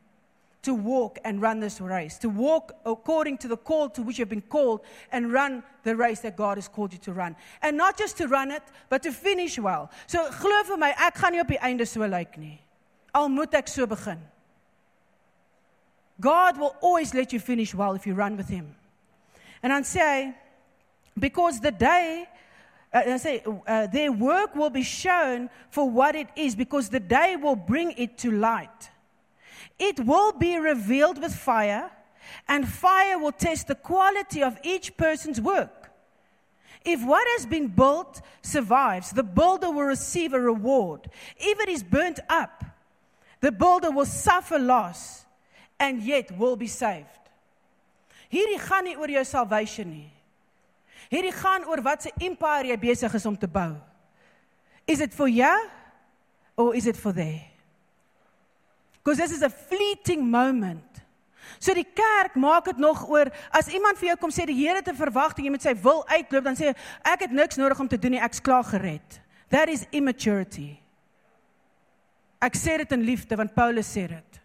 [0.62, 4.28] to walk and run this race, to walk according to the call to which you've
[4.28, 7.34] been called and run the race that God has called you to run.
[7.62, 9.90] And not just to run it, but to finish well.
[10.06, 12.60] So glo vir my, ek gaan nie op die einde so lyk nie.
[13.14, 14.20] Al moet ek so begin.
[16.20, 18.74] God will always let you finish well if you run with him.
[19.62, 20.34] And I say
[21.18, 22.26] because the day
[22.92, 27.00] uh, I say uh, their work will be shown for what it is because the
[27.00, 28.90] day will bring it to light.
[29.78, 31.90] It will be revealed with fire,
[32.46, 35.90] and fire will test the quality of each person's work.
[36.84, 41.08] If what has been built survives, the builder will receive a reward.
[41.36, 42.64] If it is burnt up,
[43.40, 45.21] the builder will suffer loss
[45.82, 47.18] and yet will be saved.
[48.30, 50.10] Hierdie gaan nie oor jou salvation nie.
[51.10, 53.74] Hierdie gaan oor wat se empire jy besig is om te bou.
[54.86, 55.50] Is it for you
[56.56, 57.40] or is it for them?
[59.02, 60.86] Because this is a fleeting moment.
[61.58, 64.80] So die kerk maak dit nog oor as iemand vir jou kom sê die Here
[64.86, 66.70] te verwagting jy moet sy wil uitloop dan sê
[67.02, 69.18] ek het niks nodig om te doen nie ek's klaar gered.
[69.50, 70.78] That is immaturity.
[72.42, 74.41] Ek sê dit in liefde want Paulus sê dit.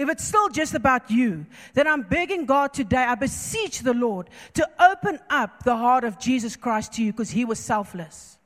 [0.00, 4.30] If it's still just about you, then I'm begging God today, I beseech the Lord
[4.54, 8.38] to open up the heart of Jesus Christ to you because he was selfless.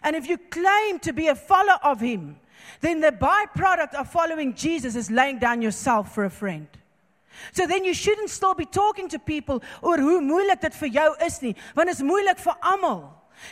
[0.00, 2.36] And if you claim to be a follower of him,
[2.82, 6.68] then the byproduct of following Jesus is laying down yourself for a friend.
[7.50, 11.08] So then you shouldn't still be talking to people oor hoe moeilik dit vir jou
[11.26, 13.02] is nie, want dit is moeilik vir almal.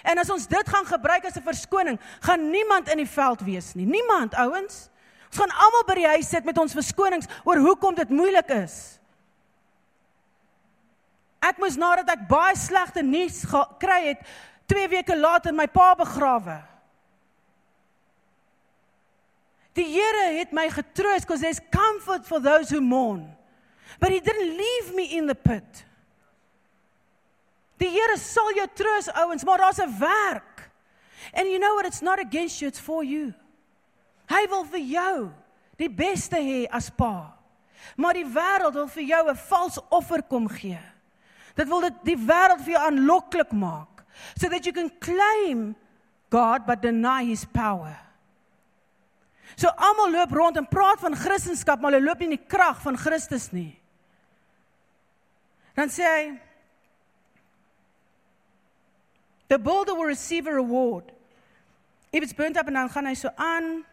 [0.07, 3.75] En as ons dit gaan gebruik as 'n verskoning, gaan niemand in die veld wees
[3.75, 3.87] nie.
[3.87, 4.87] Niemand, ouens.
[5.29, 8.99] Ons gaan almal by die huis sit met ons verskonings oor hoekom dit moeilik is.
[11.45, 14.25] Ek moes nadat ek baie slegte nuus gekry het,
[14.69, 16.59] 2 weke later my pa begrawe.
[19.79, 23.29] Die Here het my getroos because there's comfort for those who mourn.
[24.01, 25.85] But he didn't leave me in the pit.
[27.79, 30.71] Die Here sal jou troos ouens, maar daar's 'n werk.
[31.33, 33.35] And you know what it's not against you, it's for you.
[34.29, 35.17] Hy wil vir jou
[35.81, 37.35] die beste hê as pa.
[37.97, 40.81] Maar die wêreld wil vir jou 'n vals offer kom gee.
[41.55, 44.05] Dit wil dit die wêreld vir jou aanloklik maak
[44.37, 45.77] so that you can claim
[46.31, 47.97] God but deny his power.
[49.57, 52.83] So almal loop rond en praat van Christendom, maar hulle loop nie in die krag
[52.83, 53.81] van Christus nie.
[55.75, 56.41] Dan sê hy
[59.49, 61.11] The builder will receive a reward.
[62.13, 63.85] If it's burnt up en dan gaan hy so aan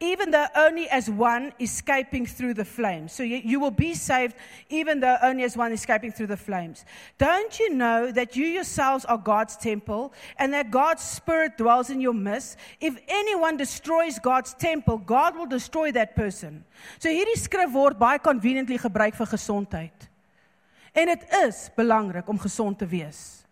[0.00, 3.12] even though only as one escaping through the flames.
[3.12, 4.34] So you, you, will be saved
[4.70, 6.86] even though only as one escaping through the flames.
[7.18, 12.00] Don't you know that you yourselves are God's temple and that God's Spirit dwells in
[12.00, 12.56] your midst?
[12.80, 16.64] If anyone destroys God's temple, God will destroy that person.
[16.98, 20.08] So hierdie skrif word baie conveniently gebruik vir gesondheid.
[20.96, 23.44] En dit is belangrik om gesond te wees.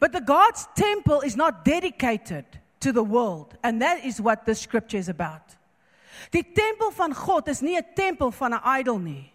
[0.00, 4.54] But the God's temple is not dedicated to the world and that is what the
[4.54, 5.56] scripture is about.
[6.30, 9.32] Die tempel van God is nie 'n tempel van 'n idol nie.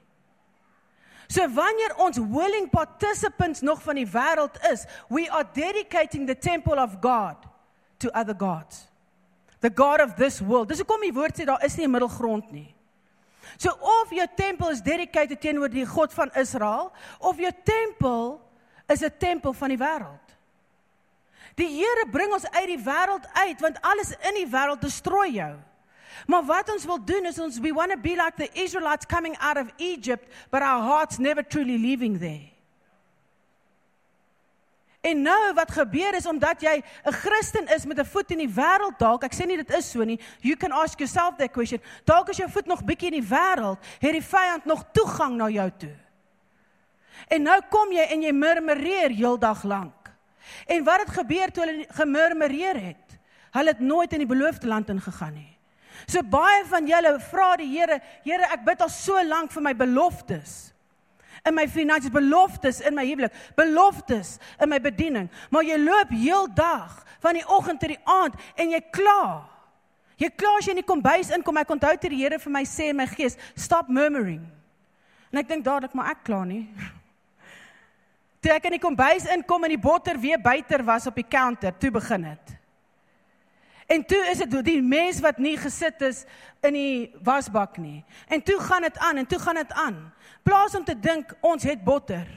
[1.28, 6.78] So wanneer ons willing participants nog van die wêreld is, we are dedicating the temple
[6.78, 7.36] of God
[7.98, 8.88] to other gods.
[9.60, 10.68] The God of this world.
[10.68, 12.76] Dis hoekom die woord sê daar is nie 'n middelgrond nie.
[13.58, 18.42] So of jou tempel is dedicated teenoor die God van Israel of jou tempel
[18.88, 20.23] is 'n tempel van die wêreld.
[21.56, 25.54] Die Here bring ons uit die wêreld uit want alles in die wêreld destrooi jou.
[26.28, 29.38] Maar wat ons wil doen is ons we want to be like the Israelites coming
[29.40, 32.54] out of Egypt but our hearts never truly leaving there.
[35.04, 38.54] En nou wat gebeur is omdat jy 'n Christen is met 'n voet in die
[38.54, 40.20] wêreld dalk, ek sê nie dit is so nie.
[40.42, 41.82] You can ask yourself that question.
[42.06, 45.50] Dalk as jou voet nog bietjie in die wêreld, het die vyand nog toegang na
[45.50, 45.96] jou toe.
[47.28, 50.03] En nou kom jy en jy murmureer heeldag lank.
[50.68, 53.18] En wat het gebeur toe hulle gemurmureer het?
[53.54, 55.50] Hulle het nooit in die beloofde land ingegaan nie.
[56.10, 59.74] So baie van julle vra die Here, Here, ek bid al so lank vir my
[59.78, 60.74] beloftes
[61.44, 67.02] in my finansies, beloftes in my huwelik, beloftes in my bediening, maar jy loop heeldag
[67.24, 69.44] van die oggend tot die aand en jy kla.
[70.22, 72.64] Jy kla as jy in die kombuis inkom, ek onthou dit die Here vir my
[72.68, 74.44] sê in my gees, stop murmuring.
[75.34, 76.68] En ek dink dadelik maar ek kla nie.
[78.44, 81.72] Toe ek in die kombuis inkom en die botter weer buiter was op die counter,
[81.80, 82.58] toe begin dit.
[83.88, 86.24] En toe is dit die mens wat nie gesit is
[86.64, 88.02] in die wasbak nie.
[88.28, 90.00] En toe gaan dit aan en toe gaan dit aan.
[90.44, 92.28] Plaas om te dink ons het botter.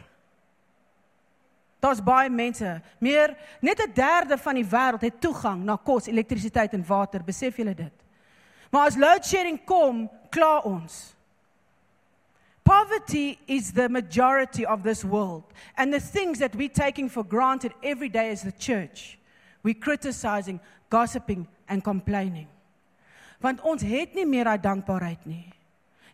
[1.83, 6.73] Daar's baie mense, meer net 'n derde van die wêreld het toegang na kos, elektrisiteit
[6.73, 7.23] en water.
[7.23, 7.93] Besef julle dit?
[8.71, 11.16] Maar as load shedding kom, kla ons.
[12.67, 15.45] Poverty is the majority of this world
[15.77, 19.19] and the things that we taking for granted every day as the church.
[19.63, 20.59] We criticizing
[20.91, 22.49] gossiping and complaining.
[23.41, 25.47] Want ons het nie meer daai dankbaarheid nie.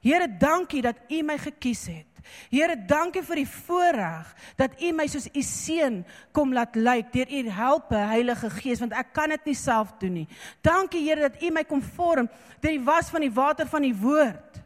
[0.05, 2.09] Here, dankie dat U my gekies het.
[2.53, 4.29] Here, dankie vir die voorreg
[4.61, 6.03] dat U my soos U seun
[6.37, 10.21] kom laat lyk deur U helpe Heilige Gees want ek kan dit nie self doen
[10.21, 10.29] nie.
[10.61, 12.29] Dankie Here dat U my kom vorm
[12.61, 14.62] deur die was van die water van die woord.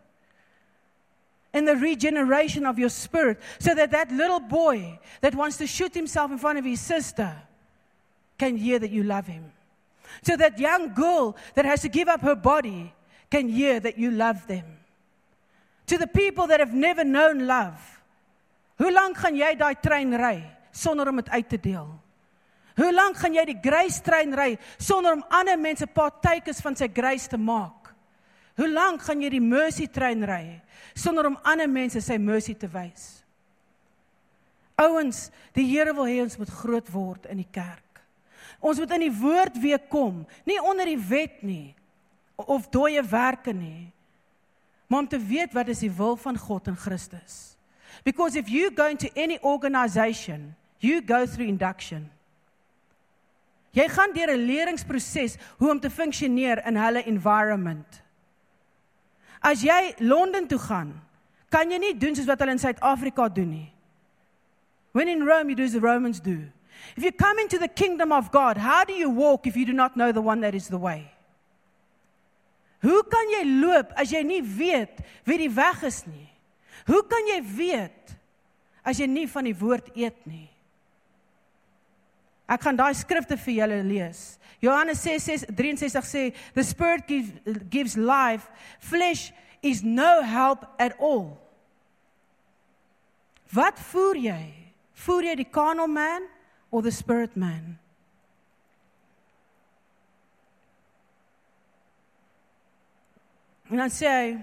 [1.57, 5.95] In the regeneration of your spirit so that that little boy that wants to shoot
[5.95, 7.33] himself in front of his sister
[8.37, 9.53] can hear that you love him.
[10.21, 12.93] So that young girl that has to give up her body
[13.31, 14.67] can hear that you love them.
[15.87, 17.81] To the people that have never known love.
[18.77, 20.37] Hoe lank gaan jy daai trein ry
[20.77, 21.89] sonder om dit uit te deel?
[22.77, 26.91] Hoe lank gaan jy die grace trein ry sonder om ander mense partakers van sy
[26.93, 27.86] grace te maak?
[28.57, 30.61] Hoe lank gaan jy die mercy trein ry
[30.97, 33.27] sonder om ander mense sy mercy te wys?
[34.81, 38.01] Ouens, die Here wil hê ons moet groot word in die kerk.
[38.61, 41.75] Ons moet in die woord weer kom, nie onder die wet nie
[42.37, 43.93] of dooie werke nie.
[44.89, 47.57] Maar om te weet wat is die wil van God in Christus.
[48.05, 52.11] Because if you go into any organization, you go through induction.
[53.73, 58.03] Jy gaan deur 'n leringsproses hoe om te funksioneer in hulle environment.
[59.43, 60.95] As jy Londen toe gaan,
[61.51, 63.73] kan jy nie doen soos wat hulle in Suid-Afrika doen nie.
[64.93, 66.49] When in Rome you do as the Romans do.
[66.97, 69.73] If you come into the kingdom of God, how do you walk if you do
[69.73, 71.11] not know the one that is the way?
[72.83, 76.29] Hoe kan jy loop as jy nie weet wie die weg is nie?
[76.87, 78.13] Hoe kan jy weet
[78.87, 80.47] as jy nie van die woord eet nie?
[82.47, 84.21] Ek gaan daai skrifte vir julle lees.
[84.63, 87.33] Johannes 6:63 sê the spirit gives,
[87.69, 88.49] gives life,
[88.81, 89.33] flesh
[89.63, 91.39] is no help at all.
[93.53, 94.55] Wat voer jy?
[94.95, 96.27] Voer jy die carnal man
[96.71, 97.79] or the spirit man.
[103.69, 104.39] And I say,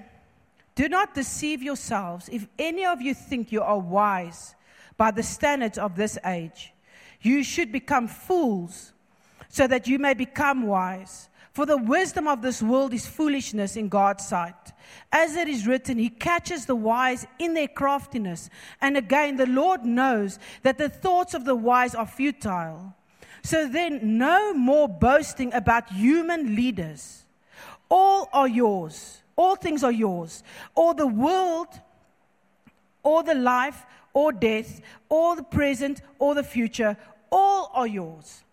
[0.76, 2.30] do not deceive yourselves.
[2.30, 4.56] If any of you think you are wise
[4.98, 6.74] by the standards of this age,
[7.22, 8.93] you should become fools
[9.54, 11.30] so that you may become wise.
[11.52, 14.56] For the wisdom of this world is foolishness in God's sight.
[15.12, 18.50] As it is written, He catches the wise in their craftiness.
[18.82, 22.96] And again, the Lord knows that the thoughts of the wise are futile.
[23.44, 27.24] So then, no more boasting about human leaders.
[27.90, 29.22] All are yours.
[29.36, 30.44] All things are yours.
[30.74, 31.68] All the world,
[33.04, 36.98] all the life, or death, all the present, or the future.
[37.32, 38.44] All are yours.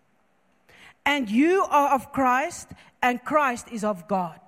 [1.05, 2.69] And you are of Christ,
[3.01, 4.39] and Christ is of God.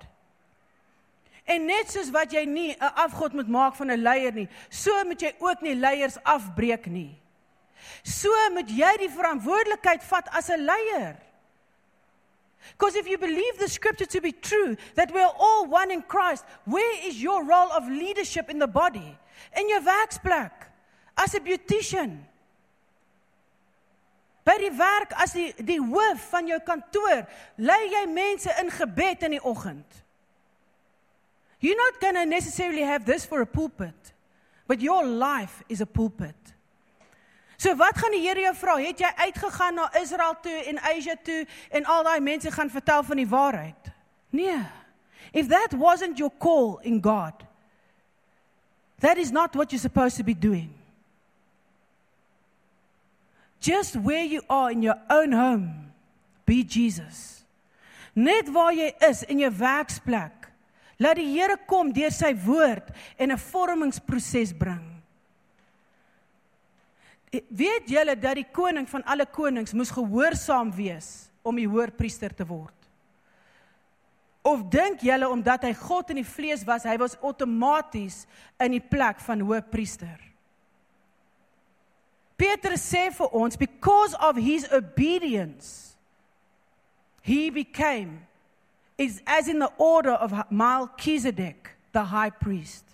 [1.46, 5.04] En net soos wat jy nie 'n afgod moet maak van 'n leier nie, so
[5.04, 7.20] moet jy ook nie leiers afbreek nie.
[8.02, 11.16] So moet jy die verantwoordelikheid vat as 'n leier.
[12.72, 16.02] Because if you believe the scripture to be true, that we are all one in
[16.02, 19.18] Christ, where is your role of leadership in the body?
[19.56, 20.50] In your werksplek,
[21.16, 22.24] as a beautician.
[24.44, 27.24] By die werk as die die hoof van jou kantoor,
[27.56, 30.02] lei jy mense in gebed in die oggend.
[31.64, 34.12] You're not going to necessarily have this for a pulpit,
[34.66, 36.36] but your life is a pulpit.
[37.56, 38.76] So wat gaan die Here jou vra?
[38.82, 43.02] Het jy uitgegaan na Israel toe en Asia toe en al daai mense gaan vertel
[43.08, 43.92] van die waarheid?
[44.30, 44.60] Nee.
[45.32, 47.46] If that wasn't your call in God,
[49.00, 50.74] that is not what you're supposed to be doing.
[53.64, 55.92] Just where you are in your own home,
[56.44, 57.46] be Jesus.
[58.12, 60.50] Net waar jy is in jou werksplek,
[61.00, 64.84] laat die Here kom deur sy woord en 'n vormingsproses bring.
[67.32, 72.44] Weet julle dat die koning van alle konings moes gehoorsaam wees om die hoërpriester te
[72.44, 72.76] word?
[74.44, 78.26] Of dink julle omdat hy God in die vlees was, hy was outomaties
[78.60, 80.33] in die plek van hoërpriester?
[82.36, 85.94] Petrus sê vir ons because of his obedience
[87.22, 88.26] he became
[88.98, 92.84] is as in the order of Melchizedek the high priest.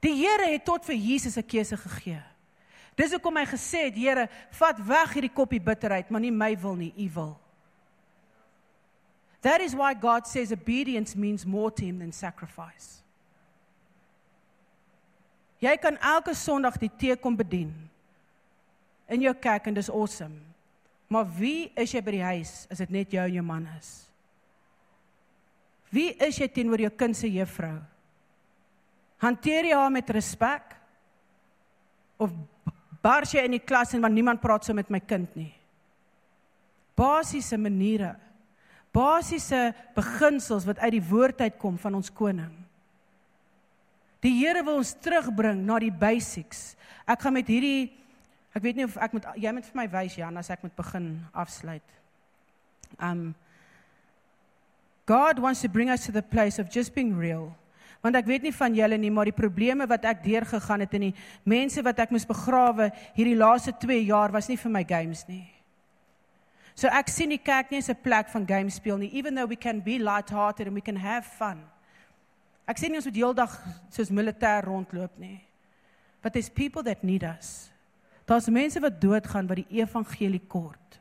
[0.00, 2.22] Die Here het tot vir Jesus 'n keuse gegee.
[2.96, 6.74] Dis hoekom hy gesê het, Here, vat weg hierdie koppie bitterheid, maar nie my wil
[6.74, 7.40] nie, U wil.
[9.40, 13.02] That is why God says obedience means more to him than sacrifice.
[15.60, 17.74] Jy kan elke Sondag die tee kom bedien
[19.12, 20.40] in jou kerk en dis awesome.
[21.08, 23.90] Maar wie is jy by die huis as dit net jou en jou man is?
[25.94, 27.76] Wie is jy teenoor jou kind se juffrou?
[29.22, 30.74] Hanteer jy haar met respek?
[32.18, 32.34] Of
[33.04, 35.52] bars jy in die klas en want niemand praat so met my kind nie.
[36.98, 38.14] Basiese maniere.
[38.96, 42.52] Basiese beginsels wat uit die woord uitkom van ons koning.
[44.24, 46.74] Die Here wil ons terugbring na die basics.
[47.06, 47.92] Ek gaan met hierdie
[48.56, 50.76] ek weet nie of ek moet jy moet vir my wys Jan as ek moet
[50.76, 51.96] begin afsluit.
[52.96, 53.34] Um
[55.06, 57.52] God wants to bring us to the place of just being real
[58.06, 61.08] want ek weet nie van julle nie maar die probleme wat ek deurgegaan het en
[61.08, 61.14] die
[61.48, 65.44] mense wat ek moes begrawe hierdie laaste 2 jaar was nie vir my games nie.
[66.76, 69.48] So ek sien die kerk nie as 'n plek van game speel nie even though
[69.48, 71.64] we can be light-hearted and we can have fun.
[72.68, 73.52] Ek sien nie ons moet heeldag
[73.90, 75.40] soos militêr rondloop nie.
[76.22, 77.70] But there's people that need us.
[78.26, 81.00] Daar's mense wat doodgaan wat die evangelie kort.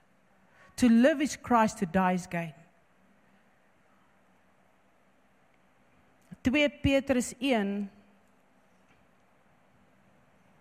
[0.75, 2.53] To live is Christ to die is gain.
[6.45, 7.89] 2 Petrus 1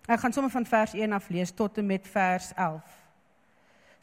[0.04, 2.82] Ek gaan sommer van vers 1 af lees tot en met vers 11.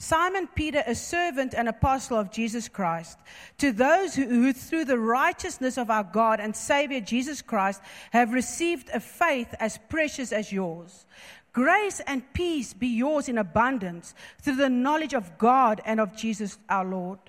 [0.01, 3.19] Simon Peter, a servant and apostle of Jesus Christ,
[3.59, 8.33] to those who, who, through the righteousness of our God and Savior Jesus Christ, have
[8.33, 11.05] received a faith as precious as yours.
[11.53, 16.57] Grace and peace be yours in abundance through the knowledge of God and of Jesus
[16.69, 17.19] our Lord.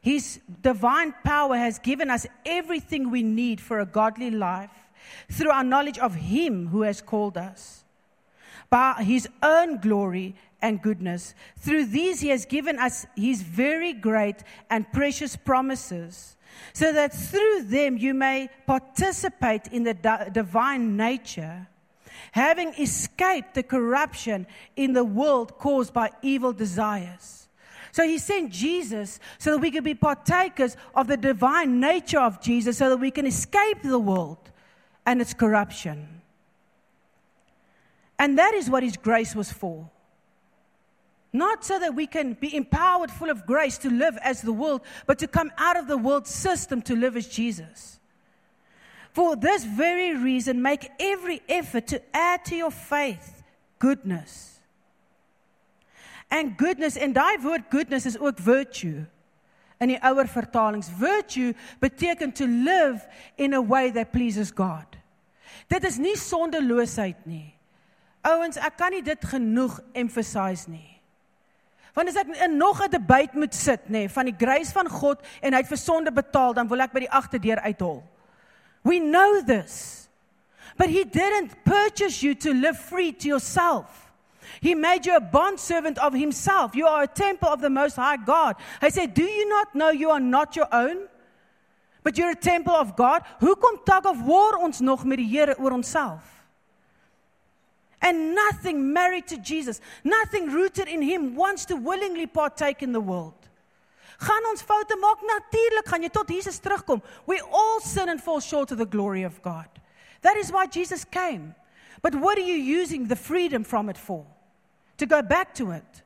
[0.00, 4.70] His divine power has given us everything we need for a godly life
[5.30, 7.84] through our knowledge of Him who has called us.
[8.70, 14.42] By His own glory and goodness, through these He has given us His very great
[14.70, 16.36] and precious promises,
[16.72, 21.66] so that through them you may participate in the di- divine nature,
[22.32, 24.46] having escaped the corruption
[24.76, 27.48] in the world caused by evil desires.
[27.92, 32.40] So he sent Jesus so that we could be partakers of the divine nature of
[32.40, 34.50] Jesus so that we can escape the world
[35.06, 36.20] and its corruption.
[38.18, 39.90] And that is what his grace was for.
[41.32, 44.82] Not so that we can be empowered, full of grace to live as the world,
[45.06, 47.98] but to come out of the world system to live as Jesus.
[49.14, 53.44] For this very reason, make every effort to add to your faith
[53.78, 54.58] goodness.
[56.28, 59.04] And goodness en daai woord goodness is ook virtue.
[59.78, 63.06] In die ouer vertalings virtue beteken to live
[63.38, 64.98] in a way that pleases God.
[65.70, 67.54] Dit is nie sondeloosheid nie.
[68.26, 70.90] Ouens ek kan nie dit genoeg emphasize nie.
[71.94, 75.22] Want as ek in nog 'n debat moet sit nê van die grace van God
[75.40, 78.02] en hy het vir sonde betaal dan wil ek by die agterdeur uithol
[78.84, 80.08] we know this
[80.76, 84.04] but he didn't purchase you to live free to yourself
[84.60, 86.74] He made you a bond servant of himself.
[86.74, 88.56] You are a temple of the most high God.
[88.80, 91.08] Hy sê, "Do you not know you are not your own,
[92.02, 95.24] but you're a temple of God?" Who Hoekom tug of war ons nog met die
[95.24, 96.20] Here oor?
[98.00, 103.00] And nothing married to Jesus, nothing rooted in him wants to willingly partake in the
[103.00, 103.43] world.
[104.18, 107.02] Gaan ons foute maak natuurlik, gaan jy tot Jesus terugkom.
[107.26, 109.68] We all sin and fall short of the glory of God.
[110.22, 111.54] That is why Jesus came.
[112.02, 114.24] But what are you using the freedom from it for?
[114.96, 116.02] to go back to it.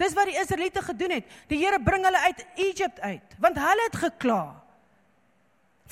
[0.00, 1.38] Dis wat die Israeliete gedoen het.
[1.50, 4.42] Die Here bring hulle uit Egipte uit, want hulle het gekla.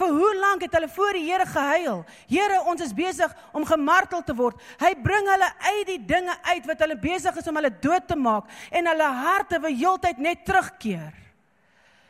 [0.00, 2.02] Vir hoe lank het hulle voor die Here gehuil?
[2.30, 4.58] Here, ons is besig om gemartel te word.
[4.80, 8.16] Hy bring hulle uit die dinge uit wat hulle besig is om hulle dood te
[8.16, 11.12] maak en hulle harte wil heeltyd net terugkeer.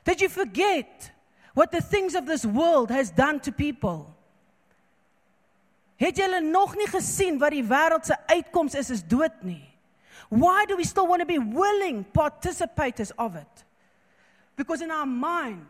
[0.04, 1.10] Did you forget
[1.54, 4.14] what the things of this world has done to people?
[5.96, 9.68] Het julle nog nie gesien wat die wêreld se uitkoms is is dood nie?
[10.30, 13.64] Why do we still want to be willing participators of it?
[14.56, 15.66] Because in our mind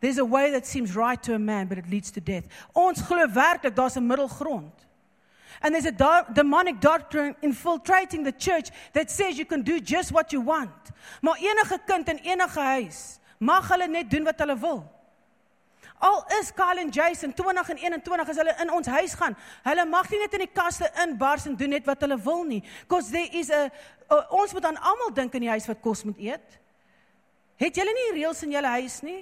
[0.00, 2.44] there's a way that seems right to a man but it leads to death.
[2.74, 4.72] Ons glo werklik daar's 'n middelgrond.
[5.60, 10.32] And there's a demonic doctrine infiltrating the church that says you can do just what
[10.32, 10.90] you want.
[11.20, 14.82] Maar enige kind in enige huis mag hulle net doen wat hulle wil.
[16.02, 19.84] Al is Kyle en Jason 20 en 21 as hulle in ons huis gaan, hulle
[19.86, 22.62] mag nie net in die kaste inbars en doen net wat hulle wil nie.
[22.82, 23.68] Because there is a,
[24.10, 26.58] a ons moet aan almal dink in die huis wat kos moet eet.
[27.62, 29.20] Het julle nie reëls in julle huis nie?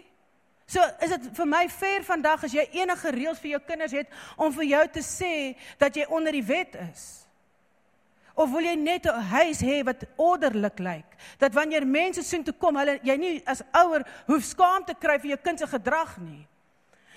[0.70, 4.20] So is dit vir my fair vandag as jy enige reëls vir jou kinders het
[4.38, 5.32] om vir jou te sê
[5.80, 7.19] dat jy onder die wet is.
[8.41, 11.09] Of wil jy net 'n huis hê wat ordelik lyk?
[11.38, 15.18] Dat wanneer mense sien toe kom, hulle jy nie as ouer hoef skaam te kry
[15.18, 16.47] vir jou kind se gedrag nie.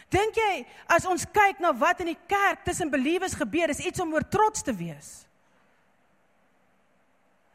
[0.09, 3.99] Dink jy as ons kyk na wat in die kerk tussen believers gebeur, is iets
[3.99, 5.26] om oor trots te wees?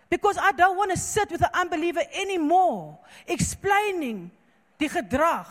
[0.08, 2.96] Because I don't want to sit with an unbeliever anymore
[3.26, 4.30] explaining
[4.78, 5.46] die gedrag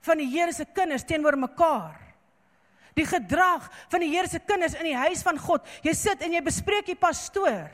[0.00, 2.07] van die Here se kinders teenoor mekaar.
[2.98, 5.66] Die gedrag van die Here se kinders in die huis van God.
[5.86, 7.68] Jy sit en jy bespreek die pastoor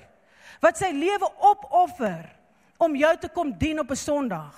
[0.62, 2.24] wat sy lewe opoffer
[2.80, 4.54] om jou te kom dien op 'n Sondag.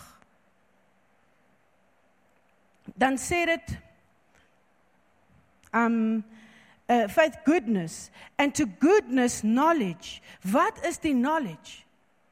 [2.94, 3.78] Dan sê dit
[5.72, 6.24] um
[6.88, 10.22] uh, faith goodness and to goodness knowledge.
[10.42, 11.84] Wat is die knowledge?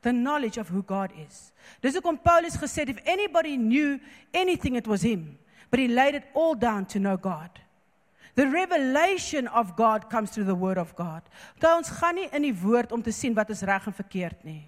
[0.03, 1.53] The knowledge of who God is.
[1.81, 3.99] Dis hoekom Paulus gesê het if anybody knew
[4.33, 5.39] anything it was him,
[5.71, 7.64] but he laid it all down to know God.
[8.35, 11.23] The revelation of God comes through the word of God.
[11.61, 14.43] Daar ons gaan nie in die woord om te sien wat is reg en verkeerd
[14.45, 14.65] nie.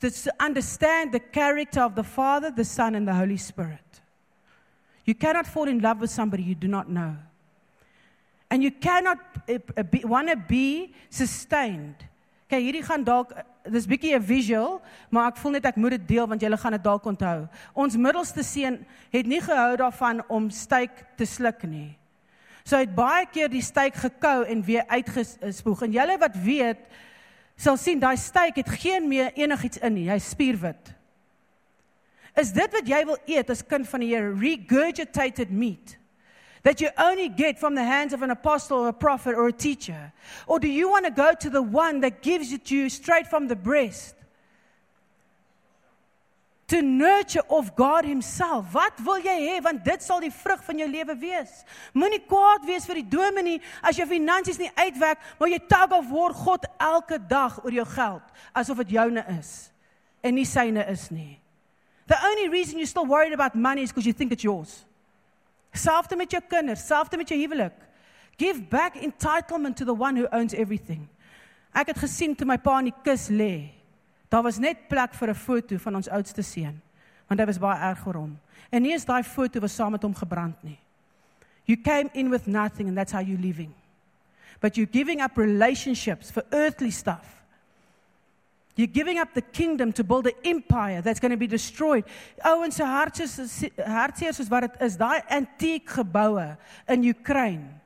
[0.00, 4.00] To understand the character of the Father, the Son and the Holy Spirit.
[5.04, 7.16] You cannot fall in love with somebody you do not know.
[8.50, 12.04] And you cannot uh, be, want to be sustained.
[12.46, 13.32] Kyk, hierdie gaan dalk
[13.66, 14.80] dis bietjie 'n visual,
[15.10, 17.48] maar ek voel net ek moet dit deel want julle gaan dit dalk onthou.
[17.74, 18.78] Ons middelste seun
[19.10, 21.98] het nie gehou daarvan om styk te sluk nie.
[22.66, 25.84] So hy het baie keer die styk gekou en weer uitgespoeg.
[25.86, 26.80] En julle wat weet,
[27.54, 30.08] sal sien daai styk het geen meer enigiets in nie.
[30.10, 30.90] Hy spierwit.
[32.36, 34.34] Is dit wat jy wil eet as kind van die Here?
[34.34, 35.96] Regurgitated meat
[36.66, 39.52] that you only get from the hands of an apostle or a prophet or a
[39.52, 40.12] teacher?
[40.48, 43.28] Or do you want to go to the one that gives it to you straight
[43.28, 44.16] from the breast?
[46.66, 48.72] To nurture of God himself.
[48.74, 51.62] Wat wil jy hê want dit sal die vrug van jou lewe wees.
[51.94, 56.10] Moenie kwaad wees vir die dominee as jou finansies nie uitwerk, maar jy tug of
[56.10, 59.52] war God elke dag oor jou geld asof dit joune is
[60.26, 61.38] en nie syne is nie.
[62.06, 64.84] The only reason you're still worried about money is because you think it's yours.
[65.74, 67.74] Selfde met jou kinders, selfde met jou huwelik.
[68.38, 71.08] Give back entitlement to the one who owns everything.
[71.74, 73.75] Ek het gesien toe my pa in die kus lê.
[74.28, 76.80] Daar was net plek vir 'n foto van ons oudste seun,
[77.28, 78.38] want hy was baie erg vir hom.
[78.70, 80.78] En nie eens daai foto was saam met hom gebrand nie.
[81.64, 83.74] You came in with nothing and that's how you living.
[84.60, 87.36] But you're giving up relationships for earthly stuff.
[88.76, 92.04] You're giving up the kingdom to build an empire that's going to be destroyed.
[92.44, 96.56] Ouens se hartseer hartseer soos wat dit is, daai antiek geboue
[96.92, 97.80] in Ukraine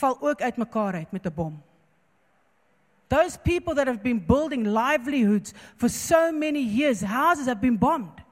[0.00, 1.62] val ook uitmekaar uit met 'n bom.
[3.10, 8.22] Those people that have been building livelihoods for so many years, houses have been bombed.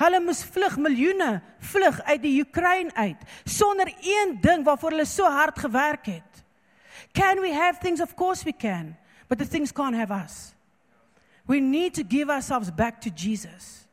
[0.00, 5.28] Hulle moes vlug miljoene vlug uit die Ukraine uit sonder een ding waarvoor hulle so
[5.28, 6.44] hard gewerk het.
[7.12, 8.96] Can we have things of course we can,
[9.28, 10.54] but the things can't have us.
[11.46, 13.84] We need to give ourselves back to Jesus.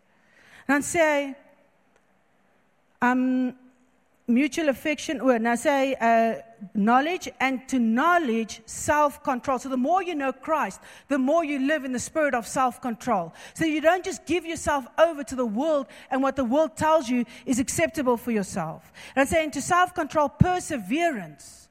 [0.67, 1.35] Dan sê hy
[3.03, 3.51] um
[4.27, 6.39] mutual affection or now say uh,
[6.73, 9.59] knowledge and to knowledge self-control.
[9.59, 13.33] So the more you know Christ, the more you live in the spirit of self-control.
[13.53, 17.09] So you don't just give yourself over to the world and what the world tells
[17.09, 18.91] you is acceptable for yourself.
[19.15, 21.67] And I'm saying to self-control, perseverance.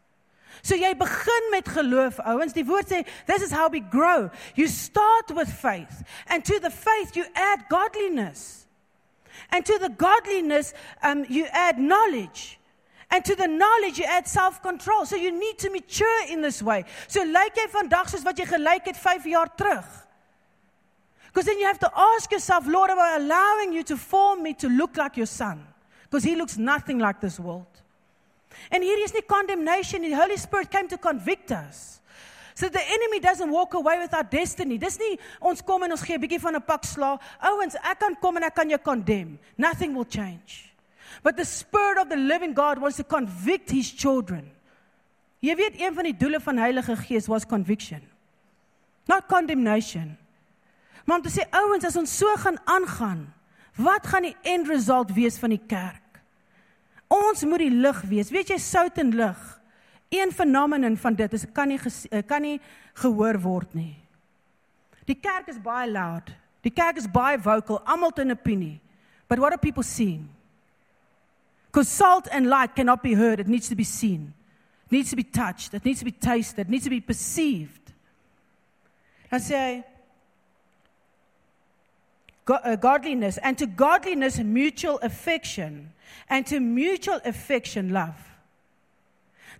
[0.62, 2.52] So jy begin met geloof, ouens.
[2.52, 4.30] Die woord sê this is how we grow.
[4.56, 8.66] You start with faith and to the faith you add godliness.
[9.52, 10.74] And to the godliness
[11.04, 12.58] um you add knowledge.
[13.10, 15.06] And to the knowledge you add self-control.
[15.06, 16.84] So you need to mature in this way.
[17.08, 19.86] So lyk jy vandag soos wat jy gelyk het 5 jaar terug.
[21.26, 24.54] Because then you have to ask yourself, Lord, am I allowing you to form me
[24.54, 25.66] to look like your son?
[26.04, 27.66] Because he looks nothing like this world.
[28.70, 30.02] And here is the condemnation.
[30.02, 32.00] The Holy Spirit came to convict us.
[32.54, 34.78] So the enemy doesn't walk away with our destiny.
[34.78, 37.18] Dis nie ons kom en ons gee 'n bietjie van 'n pak sla.
[37.42, 39.38] Ouens, ek kan kom en ek kan jou condemn.
[39.58, 40.65] Nothing will change.
[41.22, 44.50] But the spirit of the living God wants to convict his children.
[45.40, 48.02] Jy weet een van die doele van Heilige Gees was conviction.
[49.06, 50.16] Not condemnation.
[51.04, 53.26] Maar om te sê ouens, as ons so gaan aangaan,
[53.78, 56.02] wat gaan die end result wees van die kerk?
[57.12, 58.32] Ons moet die lig wees.
[58.34, 59.44] Weet jy sout en lig?
[60.10, 61.78] Een fenomeen van dit is kan nie
[62.10, 62.58] eh, kan nie
[62.98, 63.94] gehoor word nie.
[65.06, 66.32] Die kerk is baie loud.
[66.66, 68.80] Die kerk is baie vocal, almal het 'n opinie.
[69.28, 70.28] But what are people seeing?
[71.76, 74.32] Because salt and light cannot be heard, it needs to be seen.
[74.86, 77.92] It needs to be touched, it needs to be tasted, it needs to be perceived.
[79.30, 79.84] I say,
[82.48, 85.92] uh, godliness and to godliness mutual affection
[86.30, 88.16] and to mutual affection love.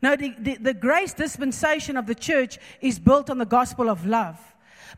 [0.00, 4.06] Now, the, the, the, grace dispensation of the church is built on the gospel of
[4.06, 4.40] love.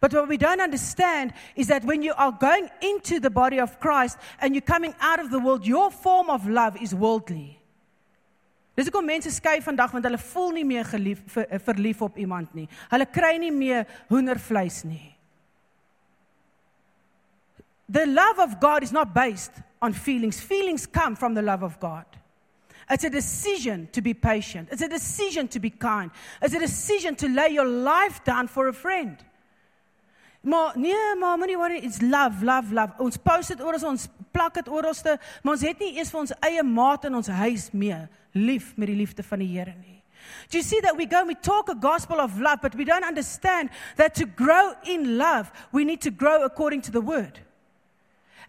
[0.01, 3.81] But what we don't understand is that when you are going into the body of
[3.81, 7.59] Christ and you're coming out of the world, your form of love is worldly.
[8.79, 12.19] Dis hoekom mense skei vandag want hulle voel nie meer gelief ver, eh, verlief op
[12.19, 12.69] iemand nie.
[12.93, 15.17] Hulle kry nie meer hoendervleis nie.
[17.89, 20.39] The love of God is not based on feelings.
[20.39, 22.05] Feelings come from the love of God.
[22.89, 24.69] It's a decision to be patient.
[24.71, 26.13] It's a decision to be kind.
[26.41, 29.17] It's a decision to lay your life down for a friend.
[30.49, 32.95] Maar nee, maar moenie worry, it's love, love, love.
[33.05, 36.33] Ons post dit oor ons plak dit oralste, maar ons het nie eers vir ons
[36.49, 37.99] eie maat in ons huis mee
[38.33, 39.99] lief met die liefde van die Here nie.
[40.49, 42.85] Do you see that we go and we talk a gospel of love, but we
[42.85, 47.41] don't understand that to grow in love, we need to grow according to the word.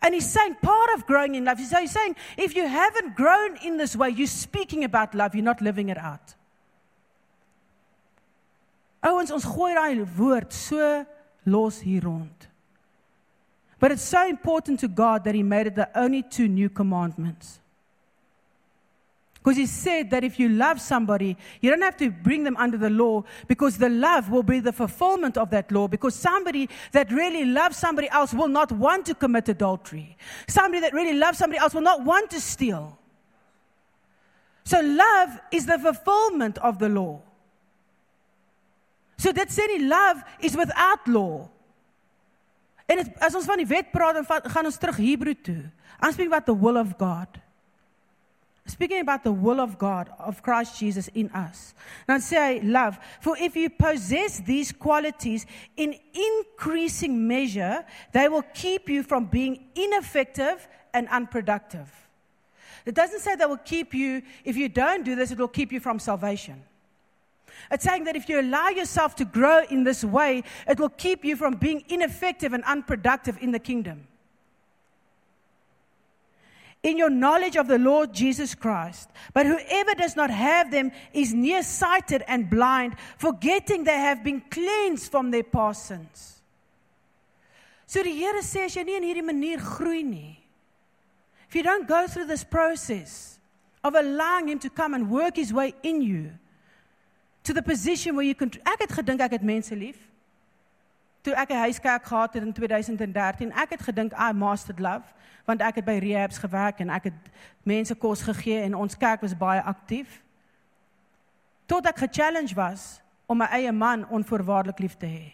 [0.01, 3.75] And he's saying part of growing in love, he's saying if you haven't grown in
[3.75, 6.35] this way, you're speaking about love, you're not living it out.
[9.03, 11.05] Ouens, ons gooi daai woord so
[11.49, 12.47] los hier rond.
[13.79, 17.59] But it's so important to God that he made it the only two new commandments.
[19.35, 22.77] Because he said that if you love somebody, you don't have to bring them under
[22.77, 25.87] the law because the love will be the fulfillment of that law.
[25.87, 30.17] Because somebody that really loves somebody else will not want to commit adultery.
[30.49, 32.99] Somebody that really loves somebody else will not want to steal.
[34.65, 37.21] So love is the fulfillment of the law.
[39.19, 41.49] So dit sê nie love is without law.
[42.89, 45.61] En het, as ons van die wet praat dan gaan ons terug Hebreë toe.
[45.99, 47.41] I'm speaking about the will of God
[48.69, 51.73] speaking about the will of God, of Christ Jesus in us.
[52.07, 52.97] Now say, love.
[53.19, 55.45] For if you possess these qualities
[55.75, 61.91] in increasing measure, they will keep you from being ineffective and unproductive.
[62.85, 65.71] It doesn't say that will keep you, if you don't do this, it will keep
[65.71, 66.63] you from salvation.
[67.71, 71.23] It's saying that if you allow yourself to grow in this way, it will keep
[71.25, 74.07] you from being ineffective and unproductive in the kingdom
[76.81, 79.09] in your knowledge of the Lord Jesus Christ.
[79.33, 85.11] But whoever does not have them is nearsighted and blind, forgetting they have been cleansed
[85.11, 86.41] from their past sins.
[87.85, 90.37] So die Here sê as jy nie in hierdie manier groei nie.
[91.49, 93.39] If you don't go through this process
[93.83, 96.37] of allowing him to come and work his way in you
[97.41, 99.97] to the position where you can ek het gedink ek het mense lief.
[101.21, 105.05] Toe ek 'n huiskerk gehad het in 2013, ek het gedink I mastered love
[105.45, 107.29] want ek het by rehabs gewerk en ek het
[107.65, 110.21] mense kos gegee en ons kerk was baie aktief.
[111.65, 115.25] Tot ek ge-challenge was om my eie man onvoorwaardelik lief te hê.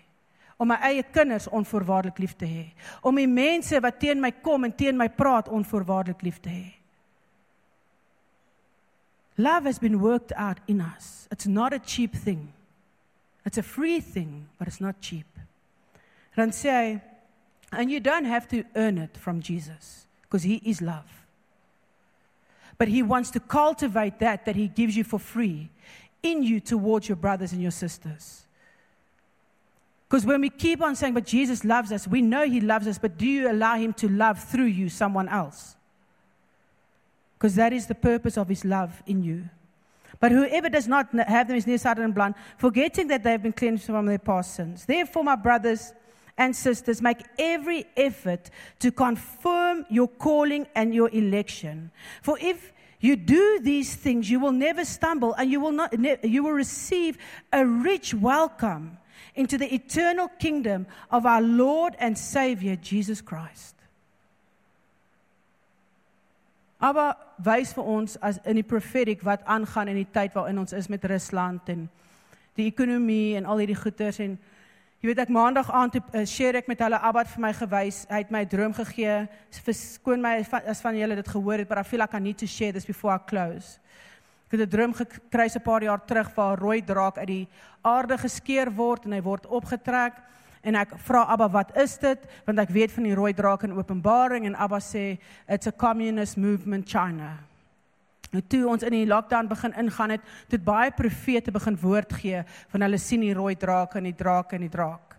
[0.57, 2.73] Om my eie kinders onvoorwaardelik lief te hê.
[3.01, 6.84] Om die mense wat teen my kom en teen my praat onvoorwaardelik lief te hê.
[9.37, 11.27] Love has been worked out in us.
[11.31, 12.53] It's not a cheap thing.
[13.45, 15.25] It's a free thing, but it's not cheap.
[16.35, 17.01] Dan sê hy,
[17.71, 21.25] and you don't have to earn it from Jesus because he is love.
[22.77, 25.69] But he wants to cultivate that that he gives you for free
[26.23, 28.45] in you towards your brothers and your sisters.
[30.07, 32.97] Because when we keep on saying, but Jesus loves us, we know he loves us,
[32.97, 35.74] but do you allow him to love through you someone else?
[37.37, 39.49] Because that is the purpose of his love in you.
[40.19, 43.53] But whoever does not have them is nearsighted and blind, forgetting that they have been
[43.53, 44.85] cleansed from their past sins.
[44.85, 45.93] Therefore, my brothers
[46.37, 51.91] and sisters, make every effort to confirm your calling and your election.
[52.21, 56.43] For if you do these things, you will never stumble and you will, not, you
[56.43, 57.17] will receive
[57.53, 58.97] a rich welcome
[59.35, 63.74] into the eternal kingdom of our Lord and Savior Jesus Christ.
[66.85, 70.75] Aber wys vir ons as in die profetic wat aangaan in die tyd waarin ons
[70.77, 71.87] is met Rusland en
[72.55, 74.35] die ekonomie en al hierdie goeters en
[75.01, 78.21] jy weet ek maandag aand uh, share ek met hulle Abad vir my gewys hy
[78.21, 79.15] het my droom gegee
[79.65, 82.49] verskoon my as van julle dit gehoor het but I feel like I need to
[82.49, 83.79] share this before I close.
[84.45, 87.47] Ek het 'n droom gekry 'n paar jaar terug waar 'n rooi draak uit die
[87.81, 90.21] aarde geskeur word en hy word opgetrek
[90.65, 93.77] en ek vra Abba wat is dit want ek weet van die rooi draak in
[93.77, 97.35] Openbaring en Abba sê it's a communist movement China
[98.35, 102.41] Nou toe ons in die lockdown begin ingaan het, het baie profete begin woord gee
[102.73, 105.15] van hulle sien die rooi draak en die draak en die draak.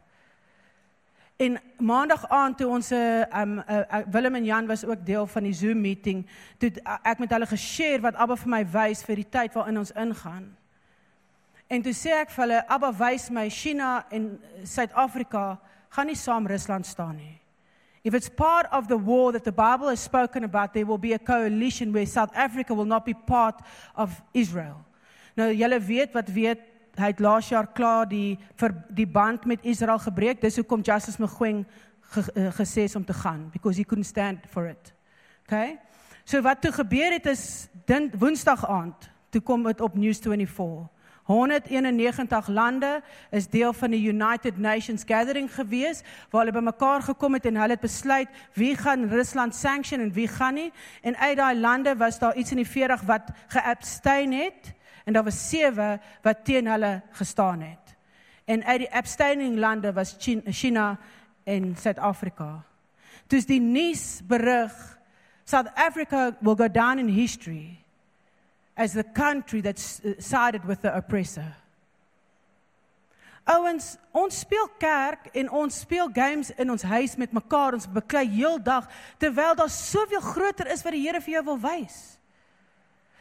[1.40, 5.48] En maandag aand toe ons um uh, uh, Willem en Jan was ook deel van
[5.48, 6.22] die Zoom meeting,
[6.58, 6.70] toe
[7.02, 10.46] ek met hulle geshare wat Abba vir my wys vir die tyd waarin ons ingaan.
[11.66, 15.56] En toe sê ek vir hulle Abba wys my China en Suid-Afrika
[15.96, 17.34] gaan nie saam Rusland staan nie.
[18.06, 21.12] If it's part of the war that the Bible has spoken about, there will be
[21.12, 23.58] a coalition where South Africa will not be part
[23.96, 24.78] of Israel.
[25.34, 26.62] Nou julle weet wat weet
[26.96, 30.40] hy het laas jaar klaar die vir die band met Israel gebreek.
[30.40, 31.64] Dis hoekom Justice Mgweng
[32.14, 34.94] ge, uh, gesê is om te gaan because he couldn't stand for it.
[35.44, 35.78] Okay?
[36.24, 37.68] So wat toe gebeur het is
[38.18, 40.88] Woensdag aand, toe kom dit op News 24.
[41.26, 47.48] 191 lande is deel van die United Nations gathering gewees waar hulle bymekaar gekom het
[47.50, 50.72] en hulle het besluit wie gaan Rusland sanction en wie gaan nie.
[51.02, 54.72] En uit daai lande was daar iets in die 40 wat geabstain het
[55.04, 57.96] en daar was 7 wat teen hulle gestaan het.
[58.44, 60.16] En uit die abstaining lande was
[60.46, 60.98] China
[61.44, 62.62] en Suid-Afrika.
[63.26, 64.98] Dus die nuus berig
[65.44, 67.85] South Africa will go down in history
[68.76, 71.56] as the country that uh, sided with the oppressor.
[73.46, 78.24] Ouens, ons speel kerk en ons speel games in ons huis met mekaar, ons beklei
[78.26, 78.88] heeldag
[79.22, 82.18] terwyl daar soveel groter is wat die Here vir jou wil wys.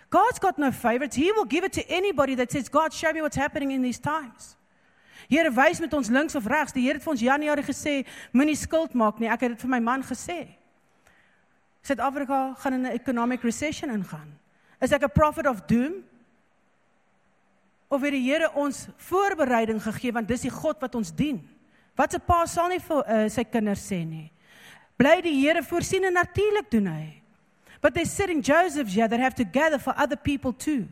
[0.10, 1.16] God's got no favorites.
[1.16, 4.00] He will give it to anybody that says, "God, show me what's happening in these
[4.00, 4.56] times."
[5.30, 6.74] Here wys met ons links of regs.
[6.74, 9.30] Die Here het vir ons Januarie gesê, moenie skuld maak nie.
[9.30, 10.56] Ek het dit vir my man gesê.
[11.84, 14.40] Suid-Afrika gaan in 'n economic recession ingaan.
[14.82, 16.04] Is ek 'n prophet of doom?
[17.88, 21.42] Of het die Here ons voorbereiding gegee want dis die God wat ons dien?
[21.96, 24.32] Wat se pa sal nie vir uh, sy kinders sê nie.
[24.98, 27.22] Bly die Here voorsien en natuurlik doen hy.
[27.82, 30.88] But they sitting Joseph's here that have to gather for other people too.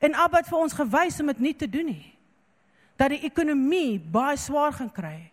[0.00, 2.14] En Abba het vir ons gewys om dit nie te doen nie.
[2.96, 5.32] Dat die ekonomie baie swaar gaan kry.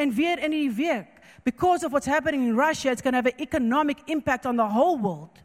[0.00, 3.26] En weer in die week, because of what's happening in Russia, it's going to have
[3.26, 5.42] an economic impact on the whole world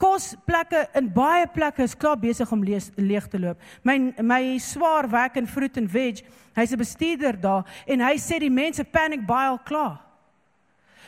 [0.00, 3.60] kosplekke in baie plekke is klaar besig om lees, leeg te loop.
[3.84, 6.22] My my swaar werk in fruit and veg,
[6.56, 10.00] hy's 'n bestuurder daar en hy sê die mense panic buy al klaar.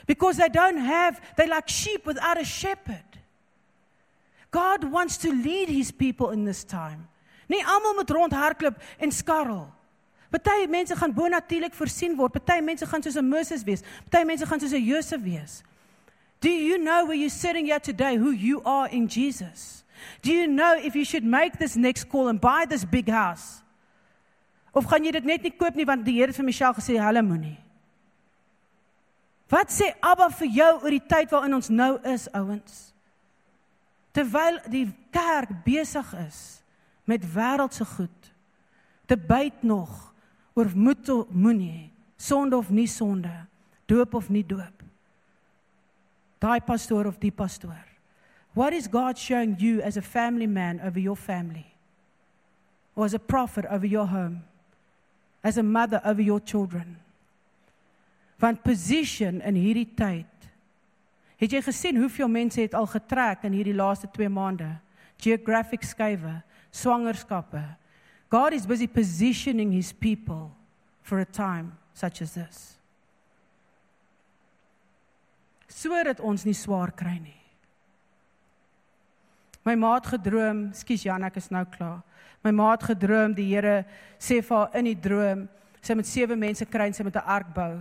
[0.07, 3.19] Because they don't have they like sheep without a shepherd.
[4.51, 7.09] God wants to lead his people in this time.
[7.49, 9.73] Nie almal moet rondhardloop en skarrel.
[10.31, 12.33] Party mense gaan bonatuurlik voorsien word.
[12.33, 13.83] Party mense gaan soos 'n Moses wees.
[14.09, 15.63] Party mense gaan soos 'n Josef wees.
[16.43, 19.85] Do you know where you're sitting here today, who you are in Jesus?
[20.23, 23.63] Do you know if you should make this next call and buy this big house?
[24.75, 26.97] Of gaan jy dit net nie koop nie want die Here het vir Michelle gesê
[26.99, 27.59] hulle moenie.
[29.53, 32.83] Wat sê Abba vir jou oor die tyd waarin ons nou is, ouens?
[34.17, 36.43] Terwyl die kerk besig is
[37.07, 38.31] met wêreldse goed,
[39.07, 39.93] te byt nog
[40.59, 43.35] oor moet of moenie, sonde of nie sonde,
[43.87, 44.82] doop of nie doop
[46.43, 47.85] daai pastoor of die pastoor.
[48.55, 51.67] What is God showing you as a family man over your family?
[52.95, 54.43] Or as a prophet over your home?
[55.43, 56.99] As a mother over your children?
[58.41, 60.27] Want position in hierdie tyd.
[61.39, 64.69] Het jy gesien hoeveel mense het al getrek in hierdie laaste 2 maande?
[65.23, 66.43] Geographic skuwe,
[66.75, 67.63] swangerskappe.
[68.31, 70.51] God is busy positioning his people
[71.03, 72.82] for a time such as this
[75.73, 77.39] sodat ons nie swaar kry nie.
[79.65, 82.03] My maat gedroom, skus Jan, ek is nou klaar.
[82.43, 83.85] My maat gedroom die Here
[84.19, 85.47] sê vir haar in die droom,
[85.83, 87.79] sy moet sewe mense kry en sy moet 'n ark bou.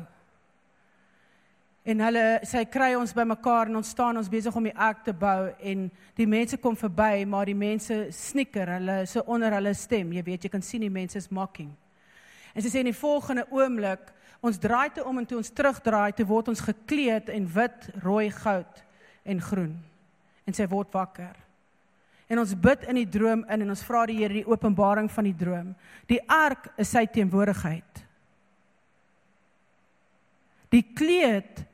[1.84, 5.14] En hulle sy kry ons bymekaar en ons staan ons besig om die ark te
[5.14, 10.14] bou en die mense kom verby, maar die mense snikker, hulle so onder hulle stem,
[10.14, 11.72] jy weet jy kan sien die mense is mocking.
[12.54, 16.16] En sy sê in die volgende oomblik Ons draai toe om en toe ons terugdraai,
[16.18, 18.84] toe word ons gekleed in wit, rooi, goud
[19.30, 19.76] en groen.
[20.50, 21.38] En sy word wakker.
[22.32, 25.28] En ons bid in die droom in en ons vra die Here die openbaring van
[25.28, 25.74] die droom.
[26.10, 28.06] Die ark is sy teenwoordigheid.
[30.72, 31.66] Die kleed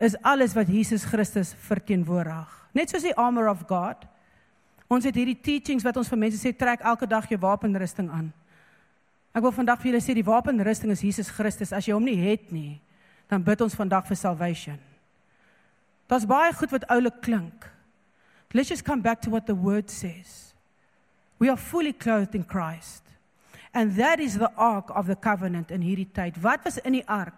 [0.00, 2.48] is alles wat Jesus Christus verteenwoordig.
[2.72, 4.06] Net soos die armor of God.
[4.88, 8.30] Ons het hierdie teachings wat ons vir mense sê trek elke dag jou wapenrusting aan.
[9.36, 11.72] Ek wil vandag vir julle sê die wapenrusting is Jesus Christus.
[11.72, 12.80] As jy hom nie het nie,
[13.28, 14.78] dan bid ons vandag vir salvation.
[16.08, 17.68] Dit's baie goed wat oulik klink.
[18.56, 20.54] Let's just come back to what the word says.
[21.38, 23.04] We are fully clothed in Christ.
[23.74, 26.40] And that is the ark of the covenant in hierdie tyd.
[26.40, 27.36] Wat was in die ark?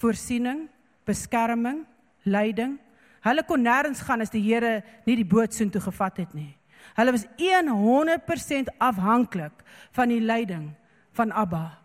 [0.00, 0.64] Voorsiening,
[1.06, 1.84] beskerming,
[2.24, 2.78] leiding.
[3.24, 6.54] Hulle kon nêrens gaan as die Here nie die boot soontoe gevat het nie.
[6.96, 10.72] Hulle was 100% afhanklik van die leiding
[11.14, 11.78] van Abba.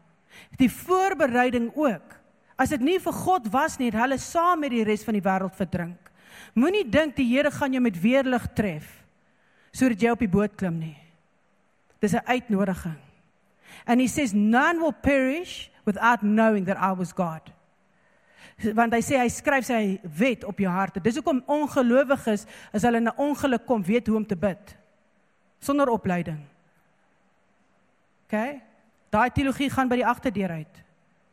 [0.59, 2.15] Die voorbereiding ook.
[2.59, 5.23] As dit nie vir God was nie, het hulle saam met die res van die
[5.23, 6.11] wêreld verdrink.
[6.57, 8.95] Moenie dink die Here gaan jou met weerlig tref
[9.69, 10.97] sodat jy op die boot klim nie.
[12.01, 12.97] Dis 'n uitnodiging.
[13.85, 17.41] And he says none will perish without knowing that I was God.
[18.73, 20.99] Want hy sê hy skryf sy wet op jou harte.
[20.99, 24.75] Dis hoekom ongelowiges as hulle in 'n ongeluk kom, weet hoe om te bid
[25.59, 26.39] sonder opleiding.
[28.27, 28.61] OK?
[29.09, 30.83] Daai teologie gaan by die agterdeur uit.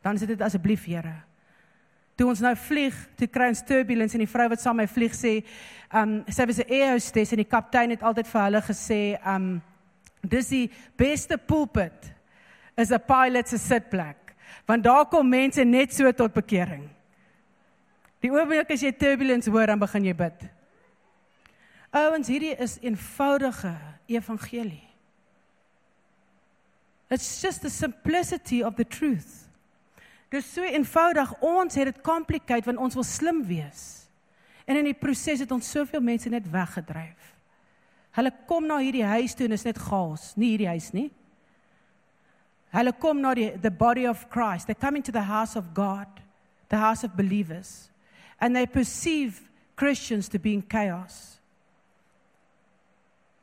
[0.01, 1.27] Dan is dit asseblief Here
[2.17, 4.93] toe ons nou vlieg, toe kry ons turbulence en die vrou wat saam met my
[4.93, 5.33] vlieg sê,
[5.91, 9.01] ehm um, sy was 'n air hostess en die kaptein het altyd vir hulle gesê,
[9.21, 9.61] ehm um,
[10.23, 12.13] dis die beste pulpit
[12.75, 14.33] is 'n pilot se sitplek,
[14.65, 16.89] want daar kom mense net so tot bekering.
[18.21, 20.49] Die oomblik as jy turbulence hoor, dan begin jy bid.
[21.93, 24.87] Ouens, hierdie is eenvoudige evangelie.
[27.09, 29.47] It's just the simplicity of the truth.
[30.29, 31.31] Dis so eenvoudig.
[31.41, 34.07] Ons het dit complicated want ons wil slim wees.
[34.67, 37.33] En in die proses het ons soveel mense net weggedryf.
[38.17, 41.07] Hulle kom na hierdie huis toe en is net chaos, nie hierdie huis nie.
[42.75, 44.67] Hulle kom na die the body of Christ.
[44.67, 46.07] They come into the house of God,
[46.67, 47.89] the house of believers.
[48.41, 49.39] And they perceive
[49.77, 51.37] Christians to be in chaos.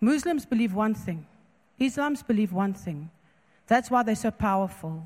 [0.01, 1.25] Muslims believe one thing.
[1.81, 3.09] Islams believe one thing.
[3.67, 5.03] That's why they're so powerful.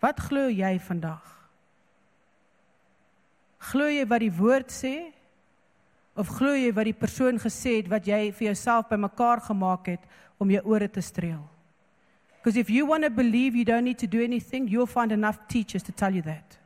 [0.00, 1.24] Wat glo jy vandag?
[3.72, 5.12] Glo jy wat die woord sê
[6.16, 10.04] of glo jy wat die persoon gesê het wat jy vir jouself bymekaar gemaak het
[10.38, 11.42] om jou ore te streel?
[12.36, 15.38] Because if you want to believe you don't need to do anything, you'll find enough
[15.48, 16.58] teachers to tell you that.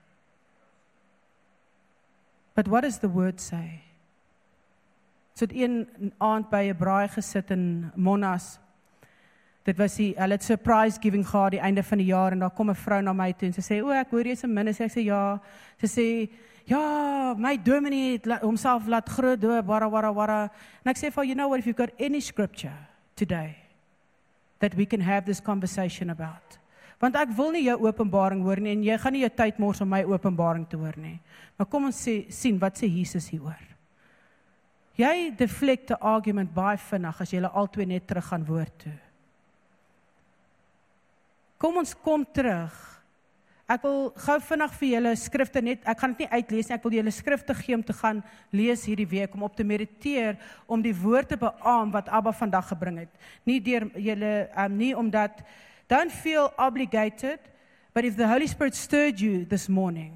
[2.57, 3.83] But what does the word say?
[5.35, 8.59] So 'n een aand by 'n braai gesit in Monas
[9.69, 12.55] dit was die hulle het surprise giving gehad die einde van die jaar en daar
[12.57, 14.55] kom 'n vrou na my toe en sy sê o ek hoor jy is 'n
[14.55, 15.39] minister ek sê ja.
[15.81, 16.31] Sy sê
[16.67, 20.51] ja my dominee het homself laat groot doop wara wara wara.
[20.85, 21.59] En ek sê for you know what?
[21.59, 22.79] If you've got any scripture
[23.15, 23.57] today
[24.61, 26.59] that we can have this conversation about.
[27.01, 29.81] Want ek wil nie jou openbaring hoor nie en jy gaan nie jou tyd mors
[29.81, 31.21] om my openbaring te hoor nie.
[31.59, 33.77] Maar kom ons sê sien wat sê Jesus hieroor.
[34.97, 39.08] Jy deflect the argument baie vinnig as jy hulle albei net terug gaan woord toe
[41.59, 42.75] Kom ons kom terug.
[43.69, 46.77] Ek wil gou vinnig vir julle skrifte net ek gaan dit nie uitlees nie.
[46.79, 48.23] Ek wil julle skrifte gee om te gaan
[48.55, 52.71] lees hierdie week om op te mediteer om die woord te beamoen wat Abba vandag
[52.71, 53.13] gebring het.
[53.45, 55.43] Nie deur julle um, nie omdat
[55.93, 57.45] don't feel obligated
[57.93, 60.15] but if the Holy Spirit stirred you this morning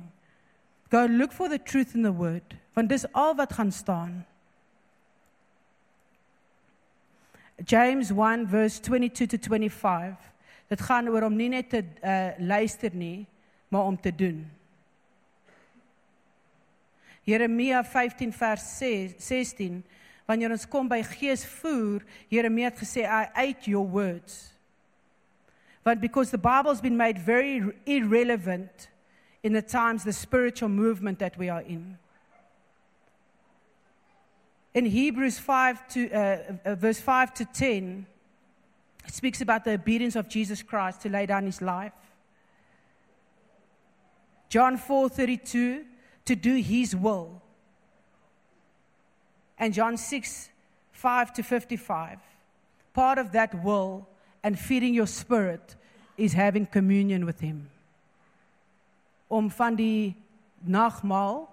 [0.89, 4.23] go look for the truth in the word want dis al wat gaan staan.
[7.67, 10.32] James 1 verse 22 to 25
[10.73, 13.27] Dit gaan oor om nie net te uh, luister nie,
[13.69, 14.39] maar om te doen.
[17.29, 19.83] Jeremia 15 vers 6, 16
[20.25, 22.01] wanneer ons kom by geesvoer,
[22.33, 24.55] Jeremia het gesê I ate your words.
[25.85, 28.89] But because the Bible's been made very irrelevant
[29.43, 31.99] in the times the spiritual movement that we are in.
[34.73, 38.07] In Hebrews 5 to uh, verse 5 to 10
[39.07, 41.93] It speaks about the obedience of Jesus Christ to lay down his life.
[44.49, 45.85] John 4:32
[46.25, 47.41] to do his will.
[49.59, 50.51] And John 6
[50.93, 52.19] 5 to 55.
[52.93, 54.07] Part of that will
[54.43, 55.77] and feeding your spirit
[56.17, 57.71] is having communion with him.
[59.29, 60.15] Om van die
[60.69, 61.49] nagmaal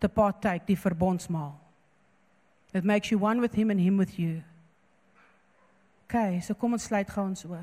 [0.00, 1.54] te partyk, die verbondsmaal.
[2.72, 4.42] It makes you one with him and him with you.
[6.08, 7.58] OK, so kom ons sluit gou ons oë.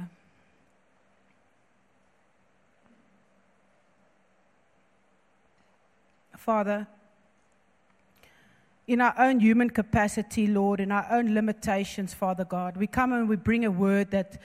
[6.46, 6.86] Vader,
[8.88, 12.78] in our own human capacity, Lord, in our own limitations, Father God.
[12.78, 14.40] We come and we bring a word that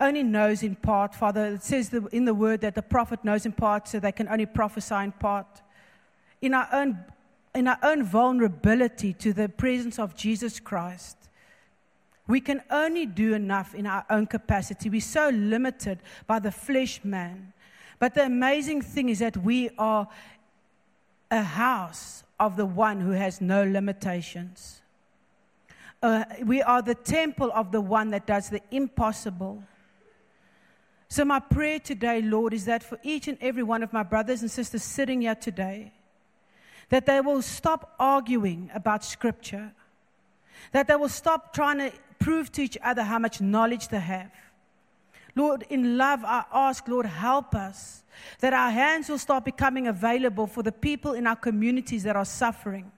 [0.00, 1.46] only knows in part, Father.
[1.46, 4.26] It says the, in the word that the prophet knows in part, so they can
[4.26, 5.62] only prophesy in part.
[6.40, 6.98] In our own,
[7.54, 11.21] in our own vulnerability to the presence of Jesus Christ,
[12.26, 14.88] we can only do enough in our own capacity.
[14.88, 17.52] We're so limited by the flesh man.
[17.98, 20.08] But the amazing thing is that we are
[21.30, 24.82] a house of the one who has no limitations.
[26.02, 29.62] Uh, we are the temple of the one that does the impossible.
[31.08, 34.42] So, my prayer today, Lord, is that for each and every one of my brothers
[34.42, 35.92] and sisters sitting here today,
[36.88, 39.72] that they will stop arguing about Scripture,
[40.72, 41.92] that they will stop trying to
[42.22, 44.30] prove to each other how much knowledge they have.
[45.34, 48.04] Lord, in love, I ask, Lord, help us
[48.40, 52.24] that our hands will start becoming available for the people in our communities that are
[52.24, 52.92] suffering,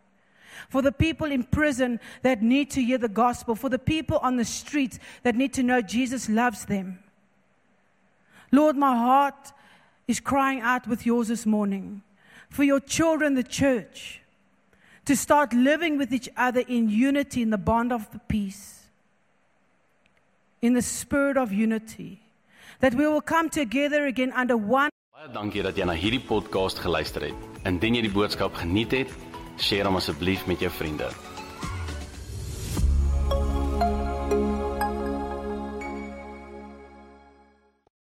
[0.68, 4.36] for the people in prison that need to hear the gospel, for the people on
[4.36, 6.98] the streets that need to know Jesus loves them.
[8.50, 9.52] Lord, my heart
[10.06, 12.02] is crying out with yours this morning
[12.50, 14.20] for your children, the church,
[15.06, 18.83] to start living with each other in unity in the bond of the peace,
[20.64, 22.18] in the spirit of unity,
[22.80, 24.88] that we will come together again under one.
[25.12, 27.44] Baie dankie dat jy na hierdie podcast geluister het.
[27.68, 29.12] Indien jy die boodskap geniet het,
[29.60, 31.12] deel hom asseblief met jou vriende.